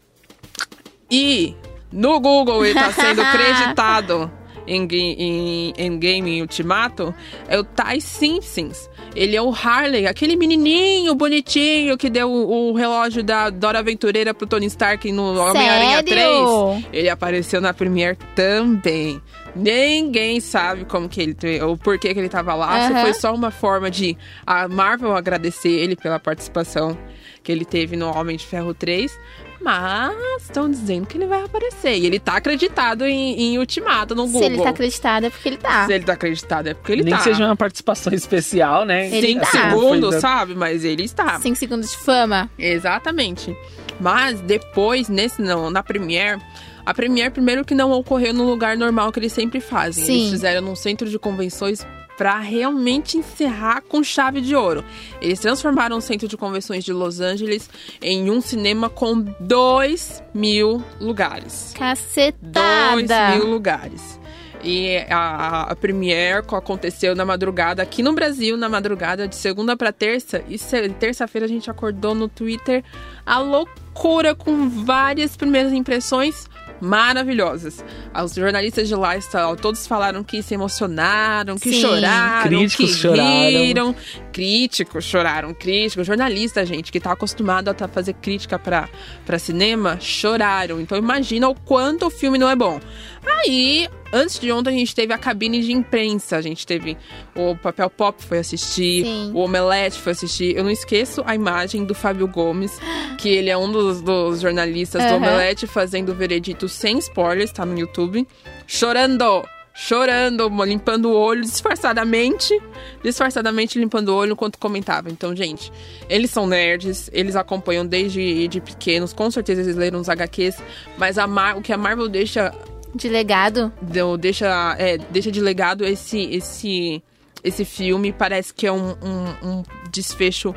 [1.12, 1.56] E
[1.92, 4.32] no Google ele tá sendo creditado
[4.68, 7.14] em, em, em Game Ultimato
[7.48, 8.90] é o Ty Simpsons.
[9.16, 14.34] Ele é o Harley, aquele menininho bonitinho que deu o, o relógio da Dora Aventureira
[14.34, 16.18] pro Tony Stark no Homem-Aranha 3.
[16.20, 16.86] Sério?
[16.92, 19.22] Ele apareceu na Premiere também.
[19.56, 22.88] Ninguém sabe como que ele o porquê que ele tava lá.
[22.88, 23.02] Se Aham.
[23.02, 26.98] foi só uma forma de a Marvel agradecer ele pela participação.
[27.44, 29.18] que ele teve no Homem de Ferro 3.
[29.62, 31.96] Mas estão dizendo que ele vai aparecer.
[31.98, 34.42] E ele tá acreditado em, em Ultimato no Google.
[34.42, 35.86] Se ele tá acreditado é porque ele tá.
[35.86, 37.18] Se ele tá acreditado é porque ele Nem tá.
[37.18, 39.08] que seja uma participação especial, né?
[39.10, 39.52] Ele Cinco tá.
[39.52, 40.54] segundos, sabe?
[40.56, 41.40] Mas ele está.
[41.40, 42.50] Cinco segundos de fama.
[42.60, 43.56] Exatamente.
[44.00, 46.42] Mas depois, nesse não, na Premiere,
[46.86, 50.06] a Premiere primeiro que não ocorreu no lugar normal que eles sempre fazem.
[50.06, 50.20] Sim.
[50.20, 51.86] Eles fizeram num centro de convenções
[52.18, 54.86] para realmente encerrar com chave de ouro.
[55.22, 57.70] Eles transformaram o centro de convenções de Los Angeles
[58.02, 61.74] em um cinema com 2 mil lugares.
[61.78, 63.36] 2 Cacetada.
[63.36, 64.20] mil lugares.
[64.64, 69.78] E a, a Premiere co- aconteceu na madrugada, aqui no Brasil, na madrugada de segunda
[69.78, 70.42] para terça.
[70.50, 70.58] E
[71.00, 72.84] terça-feira a gente acordou no Twitter
[73.26, 76.48] a loucura com várias primeiras impressões
[76.82, 77.84] maravilhosas.
[78.24, 81.82] Os jornalistas de lá estavam- todos falaram que se emocionaram, que Sim.
[81.82, 83.24] choraram, Críticos que choraram.
[83.30, 83.96] riram.
[84.32, 86.06] Críticos choraram, críticos.
[86.08, 88.90] Jornalista, gente, que tá acostumado a tá- fazer crítica pra,
[89.26, 90.82] pra cinema, choraram.
[90.82, 92.80] Então imagina o quanto o filme não é bom.
[93.28, 96.38] Aí, antes de ontem, a gente teve a cabine de imprensa.
[96.38, 96.98] A gente teve
[97.36, 99.32] o Papel Pop foi assistir, Sim.
[99.34, 100.56] o Omelete foi assistir.
[100.56, 102.72] Eu não esqueço a imagem do Fábio Gomes,
[103.18, 105.18] que ele é um dos, dos jornalistas do Aham.
[105.18, 108.28] Omelete, fazendo o veredito sem spoilers, tá no YouTube.
[108.68, 109.44] Chorando!
[109.78, 112.58] Chorando, limpando o olho disfarçadamente,
[113.04, 115.10] disfarçadamente limpando o olho enquanto comentava.
[115.10, 115.70] Então, gente,
[116.10, 120.56] eles são nerds, eles acompanham desde de pequenos, com certeza eles leram os HQs,
[120.98, 122.54] mas a Mar- o que a Marvel deixa
[122.96, 123.72] De legado.
[124.18, 127.04] deixa, é, deixa de legado esse, esse,
[127.44, 128.14] esse filme.
[128.14, 130.56] Parece que é um, um, um desfecho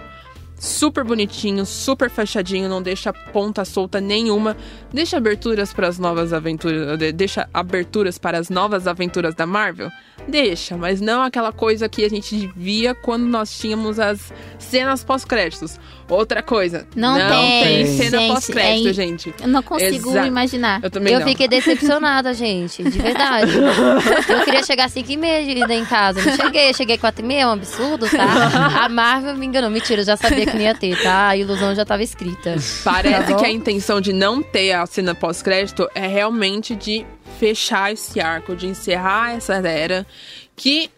[0.61, 4.57] super bonitinho, super fechadinho, não deixa ponta solta nenhuma.
[4.93, 6.97] Deixa aberturas para as novas aventuras.
[6.99, 9.91] de- Deixa aberturas para as novas aventuras da Marvel?
[10.29, 15.79] Deixa, mas não aquela coisa que a gente via quando nós tínhamos as cenas pós-créditos.
[16.09, 16.87] Outra coisa.
[16.97, 19.35] Não tem, tem, cena gente, pós-crédito, é in- gente.
[19.43, 20.26] Eu não consigo Exato.
[20.26, 20.81] imaginar.
[20.83, 21.26] Eu também Eu não.
[21.29, 22.83] fiquei decepcionada, gente.
[22.83, 23.53] De verdade.
[24.29, 26.22] Eu queria chegar às 5 e meia de em casa.
[26.24, 26.72] Não cheguei.
[26.72, 27.43] Cheguei 4 e meia.
[27.43, 28.85] É um absurdo, tá?
[28.85, 29.68] A Marvel me enganou.
[29.70, 31.29] Mentira, eu já sabia que não ia ter, tá?
[31.29, 32.57] A ilusão já tava escrita.
[32.83, 37.05] Parece Tá que a intenção de não ter a cena pós-crédito é realmente de
[37.39, 40.07] fechar esse arco, de encerrar essa era
[40.57, 40.91] que.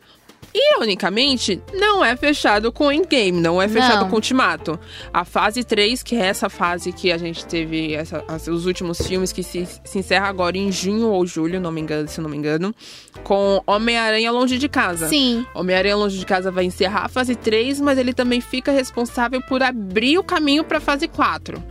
[0.52, 4.08] Ironicamente, não é fechado com o Endgame, não é fechado Não.
[4.08, 4.80] com o Ultimato.
[5.12, 9.30] A fase 3, que é essa fase que a gente teve essa- os últimos filmes,
[9.30, 12.28] que se, se encerra agora em junho ou julho, não me engano, se eu não
[12.30, 12.74] me engano,
[13.22, 15.06] com Homem-Aranha Longe de Casa.
[15.08, 15.46] Sim.
[15.54, 19.62] Homem-Aranha Longe de Casa vai encerrar a fase 3, mas ele também fica responsável por
[19.62, 21.62] abrir o caminho para fase 4.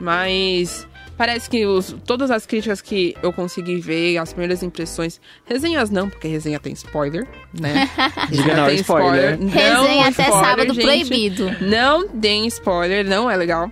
[0.00, 5.90] Mas parece que os- todas as críticas que eu consegui ver, as primeiras impressões, resenhas
[5.90, 7.26] não, porque resenha tem spoiler,
[7.58, 7.88] né?
[8.30, 9.38] Diga não, tem spoiler.
[9.40, 10.84] Não Resenha até spoiler, sábado gente.
[10.84, 11.50] proibido.
[11.60, 13.70] Não tem spoiler, não é legal.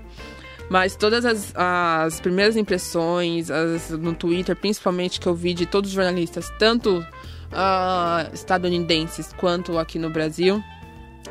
[0.70, 5.90] Mas todas as, as primeiras impressões as- no Twitter, principalmente que eu vi de todos
[5.90, 7.04] os jornalistas, tanto
[7.52, 10.62] ah, estadunidenses quanto aqui no Brasil,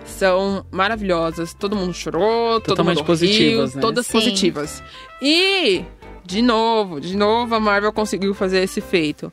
[0.06, 1.54] são maravilhosas.
[1.54, 3.82] Todo mundo chorou, todo Totalmente mundo positivas, riu, né?
[3.82, 4.14] todas Sim.
[4.14, 4.84] positivas.
[5.22, 5.84] E,
[6.32, 9.32] de novo, de novo a Marvel conseguiu fazer esse feito.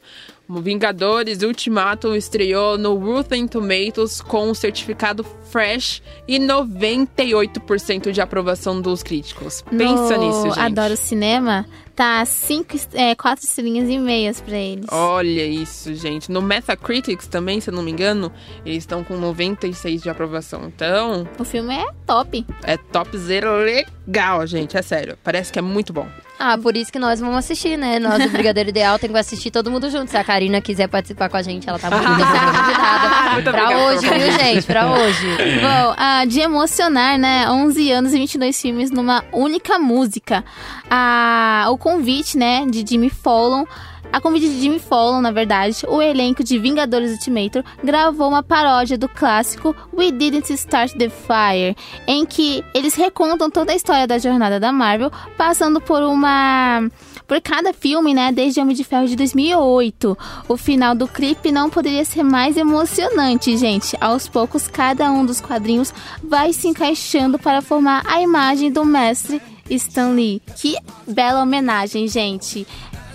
[0.49, 8.81] O Vingadores Ultimato estreou no Rotten Tomatoes com um certificado fresh e 98% de aprovação
[8.81, 9.63] dos críticos.
[9.71, 10.59] Pensa No nisso, gente.
[10.59, 11.67] Adoro Cinema.
[11.95, 14.87] Tá cinco, é, quatro estrelinhas e meias pra eles.
[14.91, 16.31] Olha isso, gente.
[16.31, 18.33] No Metacritics também, se eu não me engano,
[18.65, 20.63] eles estão com 96 de aprovação.
[20.67, 22.47] Então, O filme é top.
[22.63, 24.77] é topzera legal, gente.
[24.77, 25.19] É sério.
[25.25, 26.07] Parece que é muito bom.
[26.39, 27.99] Ah, por isso que nós vamos assistir, né?
[27.99, 30.09] Nós do Brigadeiro Ideal tem que assistir todo mundo junto.
[30.09, 33.19] Se a Karina quiser participar com a gente, ela tá muito bem convidada.
[33.39, 34.67] Muito pra hoje, viu, gente?
[34.67, 35.27] Pra hoje.
[35.61, 37.49] Bom, ah, de emocionar, né?
[37.51, 40.45] 11 anos e 22 filmes numa única música.
[40.91, 43.65] Ah, o convite, né, de Jimmy Fallon.
[44.11, 48.97] A convite de Jimmy Fallon, na verdade, o elenco de Vingadores Ultimator gravou uma paródia
[48.97, 54.19] do clássico We Didn't Start the Fire, em que eles recontam toda a história da
[54.19, 56.89] jornada da Marvel, passando por uma
[57.27, 60.17] por cada filme, né, desde Homem de Ferro de 2008.
[60.49, 63.95] O final do clipe não poderia ser mais emocionante, gente.
[64.01, 65.93] Aos poucos, cada um dos quadrinhos
[66.25, 70.41] vai se encaixando para formar a imagem do mestre Stan Lee.
[70.57, 72.67] Que bela homenagem, gente.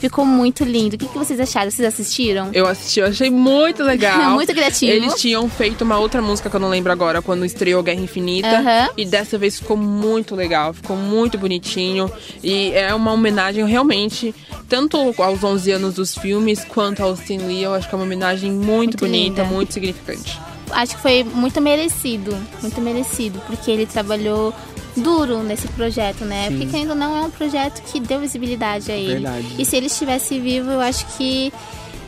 [0.03, 0.95] Ficou muito lindo.
[0.95, 1.71] O que, que vocês acharam?
[1.71, 2.49] Vocês assistiram?
[2.53, 4.31] Eu assisti, eu achei muito legal.
[4.31, 4.91] Muito criativo.
[4.91, 8.91] Eles tinham feito uma outra música que eu não lembro agora, quando estreou Guerra Infinita.
[8.97, 12.11] E dessa vez ficou muito legal, ficou muito bonitinho.
[12.43, 14.35] E é uma homenagem realmente,
[14.67, 17.63] tanto aos 11 anos dos filmes, quanto ao Stan Lee.
[17.63, 19.43] Eu acho que é uma homenagem muito, Muito bonita, linda.
[19.45, 20.37] muito significante.
[20.69, 22.37] Acho que foi muito merecido.
[22.61, 23.39] Muito merecido.
[23.47, 24.53] Porque ele trabalhou
[24.95, 26.49] duro nesse projeto, né?
[26.49, 26.59] Sim.
[26.59, 29.13] Porque ainda não é um projeto que deu visibilidade a ele.
[29.13, 29.55] Verdade.
[29.57, 31.51] E se ele estivesse vivo, eu acho que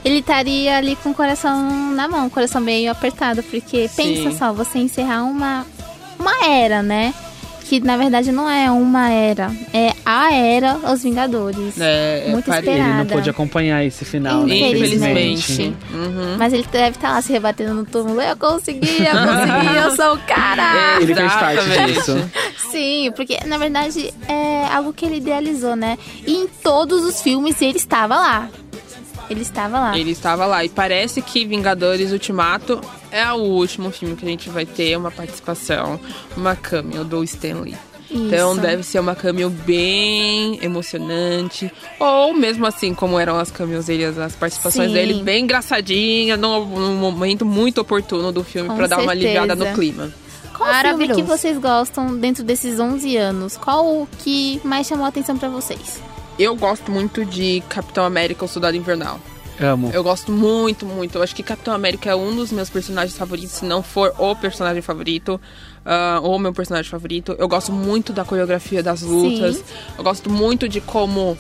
[0.04, 4.38] ele estaria ali com o coração na mão, o coração meio apertado, porque pensa Sim.
[4.38, 5.66] só, você encerrar uma
[6.20, 7.14] uma era, né?
[7.68, 11.80] Que na verdade não é uma era, é a era Os Vingadores.
[11.80, 13.14] É, é Muito pare- Ele não esperada.
[13.16, 14.56] pôde acompanhar esse final, né?
[14.56, 15.76] Infelizmente.
[15.92, 16.36] Uhum.
[16.38, 18.22] Mas ele deve estar lá se rebatendo no túmulo.
[18.22, 21.00] Eu consegui, eu consegui, eu sou o cara!
[21.02, 22.32] Ele fez parte disso.
[22.72, 25.98] Sim, porque na verdade é algo que ele idealizou, né?
[26.26, 28.50] E em todos os filmes ele estava lá.
[29.30, 29.98] Ele estava lá.
[29.98, 30.64] Ele estava lá.
[30.64, 32.80] E parece que Vingadores Ultimato
[33.16, 35.98] é o último filme que a gente vai ter uma participação,
[36.36, 37.78] uma cameo do Stan Lee.
[38.12, 38.62] Então Isso.
[38.62, 41.72] deve ser uma cameo bem emocionante.
[41.98, 44.94] Ou mesmo assim, como eram as cameos dele, as participações Sim.
[44.94, 49.74] dele, bem engraçadinha, num, num momento muito oportuno do filme pra dar uma aliviada no
[49.74, 50.12] clima.
[50.54, 51.22] Qual filme Maravilhoso.
[51.22, 53.56] que vocês gostam dentro desses 11 anos?
[53.56, 56.02] Qual o que mais chamou a atenção pra vocês?
[56.38, 59.22] Eu gosto muito de Capitão América, o Soldado Invernal.
[59.60, 59.90] Amo.
[59.94, 61.18] Eu gosto muito, muito.
[61.18, 64.36] Eu acho que Capitão América é um dos meus personagens favoritos, se não for o
[64.36, 65.40] personagem favorito,
[65.86, 67.36] ah, ou meu personagem favorito.
[67.38, 69.58] Eu gosto muito da coreografia das lutas.
[69.58, 69.64] Sim.
[69.98, 71.38] Eu gosto muito de como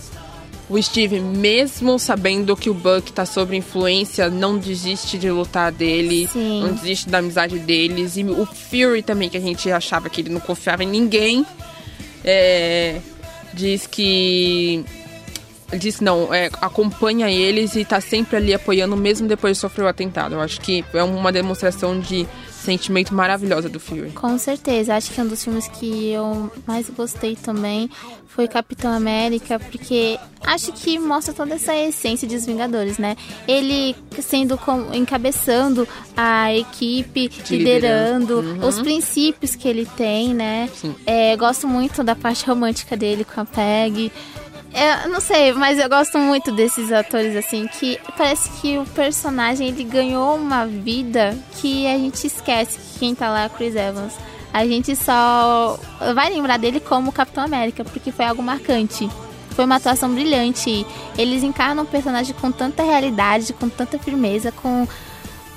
[0.70, 6.28] o Steve, mesmo sabendo que o Buck tá sob influência, não desiste de lutar dele,
[6.32, 6.61] Sim.
[6.61, 8.18] não desiste da amizade deles.
[8.18, 11.45] E o Fury também, que a gente achava que ele não confiava em ninguém,
[12.24, 12.99] é,
[13.53, 14.84] diz que
[15.78, 19.88] diz não, é, acompanha eles e tá sempre ali apoiando, mesmo depois de sofrer o
[19.88, 20.36] atentado.
[20.36, 22.28] Eu acho que é uma demonstração de
[22.66, 24.11] sentimento maravilhosa do Fury.
[24.11, 27.89] Com certeza, acho que um dos filmes que eu mais gostei também
[28.28, 33.16] foi Capitão América, porque acho que mostra toda essa essência dos Vingadores, né?
[33.47, 35.88] Ele sendo com, encabeçando
[36.18, 38.39] a equipe, De liderando.
[38.39, 38.68] Uhum.
[38.68, 40.70] os princípios que ele tem, né?
[41.05, 44.11] É, gosto muito da parte romântica dele com a Peg.
[44.76, 49.69] É, não sei, mas eu gosto muito desses atores assim que parece que o personagem
[49.69, 54.11] ele ganhou uma vida que a gente esquece que quem tá lá é Chris Evans.
[54.51, 55.80] A gente só
[56.13, 59.09] vai lembrar dele como Capitão América, porque foi algo marcante.
[59.51, 60.86] Foi uma atuação brilhante.
[61.17, 64.86] Eles encarnam o personagem com tanta realidade, com tanta firmeza, com,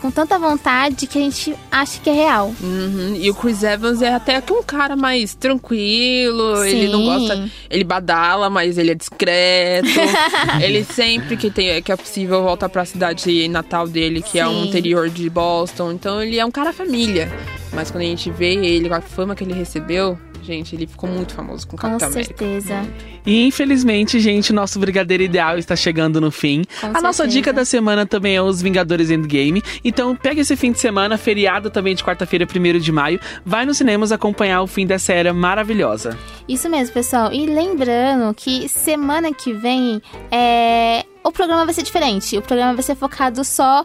[0.01, 2.55] com tanta vontade que a gente acha que é real.
[2.61, 7.07] Uhum, E o Chris Evans é até que um cara mais tranquilo, ele não Sim.
[7.07, 7.51] gosta.
[7.71, 9.89] Ele badala, mas ele é discreto.
[10.63, 14.51] ele sempre que, tem, que é possível volta pra cidade natal dele, que é o
[14.53, 14.69] Sim.
[14.69, 15.93] interior de Boston.
[15.93, 17.31] Então ele é um cara família.
[17.73, 20.19] Mas quando a gente vê ele com a fama que ele recebeu,
[20.49, 22.37] gente, ele ficou muito famoso com o Com Capitão América.
[22.39, 22.87] certeza.
[23.27, 26.65] E infelizmente, gente, nosso Brigadeiro Ideal está chegando no fim.
[26.81, 27.29] Com a nossa certeza.
[27.29, 29.63] dica da semana também é os Vingadores Endgame.
[29.85, 33.21] Então, pega esse fim de semana, feriado também de quarta-feira, 1 de maio.
[33.45, 36.19] Vai nos cinemas acompanhar o fim dessa era maravilhosa.
[36.49, 37.33] Isso mesmo, pessoal.
[37.33, 41.05] E lembrando que semana que vem é...
[41.23, 42.39] o programa vai ser diferente.
[42.39, 43.85] O programa vai ser focado só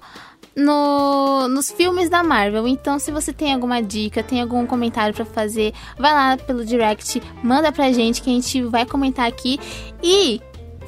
[0.55, 2.67] no, nos filmes da Marvel.
[2.67, 7.21] Então, se você tem alguma dica, tem algum comentário pra fazer, vai lá pelo direct,
[7.43, 9.59] manda pra gente que a gente vai comentar aqui.
[10.01, 10.41] E,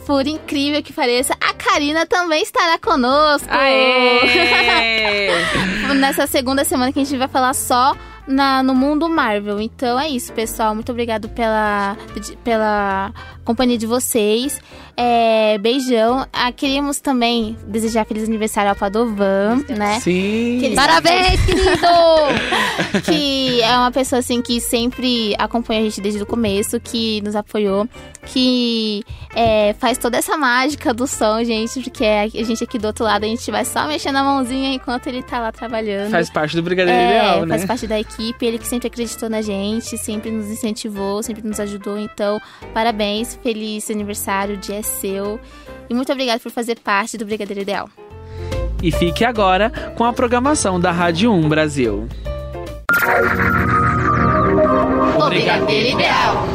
[0.05, 3.49] por incrível que pareça, a Karina também estará conosco.
[5.95, 7.95] Nessa segunda semana que a gente vai falar só
[8.27, 9.59] na, no mundo Marvel.
[9.59, 10.75] Então é isso, pessoal.
[10.75, 11.97] Muito obrigado pela,
[12.43, 13.13] pela
[13.45, 14.59] companhia de vocês.
[14.97, 16.25] É, beijão.
[16.33, 19.99] Ah, queríamos também desejar feliz aniversário ao Padovan, né?
[20.01, 20.57] Sim.
[20.59, 23.01] Que ele- Parabéns, querido!
[23.05, 27.35] que é uma pessoa assim que sempre acompanha a gente desde o começo, que nos
[27.35, 27.87] apoiou,
[28.25, 29.03] que
[29.35, 33.23] é, faz toda essa mágica do som, gente, porque a gente aqui do outro lado
[33.23, 36.11] a gente vai só mexendo a mãozinha enquanto ele tá lá trabalhando.
[36.11, 37.55] Faz parte do Brigadeiro É, Ideal, né?
[37.57, 41.59] faz parte da equipe, ele que sempre acreditou na gente, sempre nos incentivou, sempre nos
[41.59, 41.97] ajudou.
[41.99, 42.41] Então,
[42.73, 45.39] parabéns, feliz aniversário, o dia é seu.
[45.89, 47.89] E muito obrigada por fazer parte do Brigadeiro Ideal.
[48.81, 52.07] E fique agora com a programação da Rádio 1 Brasil.
[55.17, 56.45] O Brigadeiro Ideal.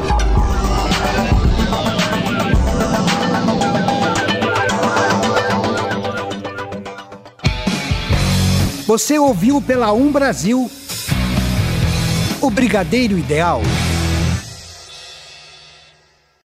[8.87, 10.69] Você ouviu pela Um Brasil
[12.41, 13.63] o Brigadeiro Ideal.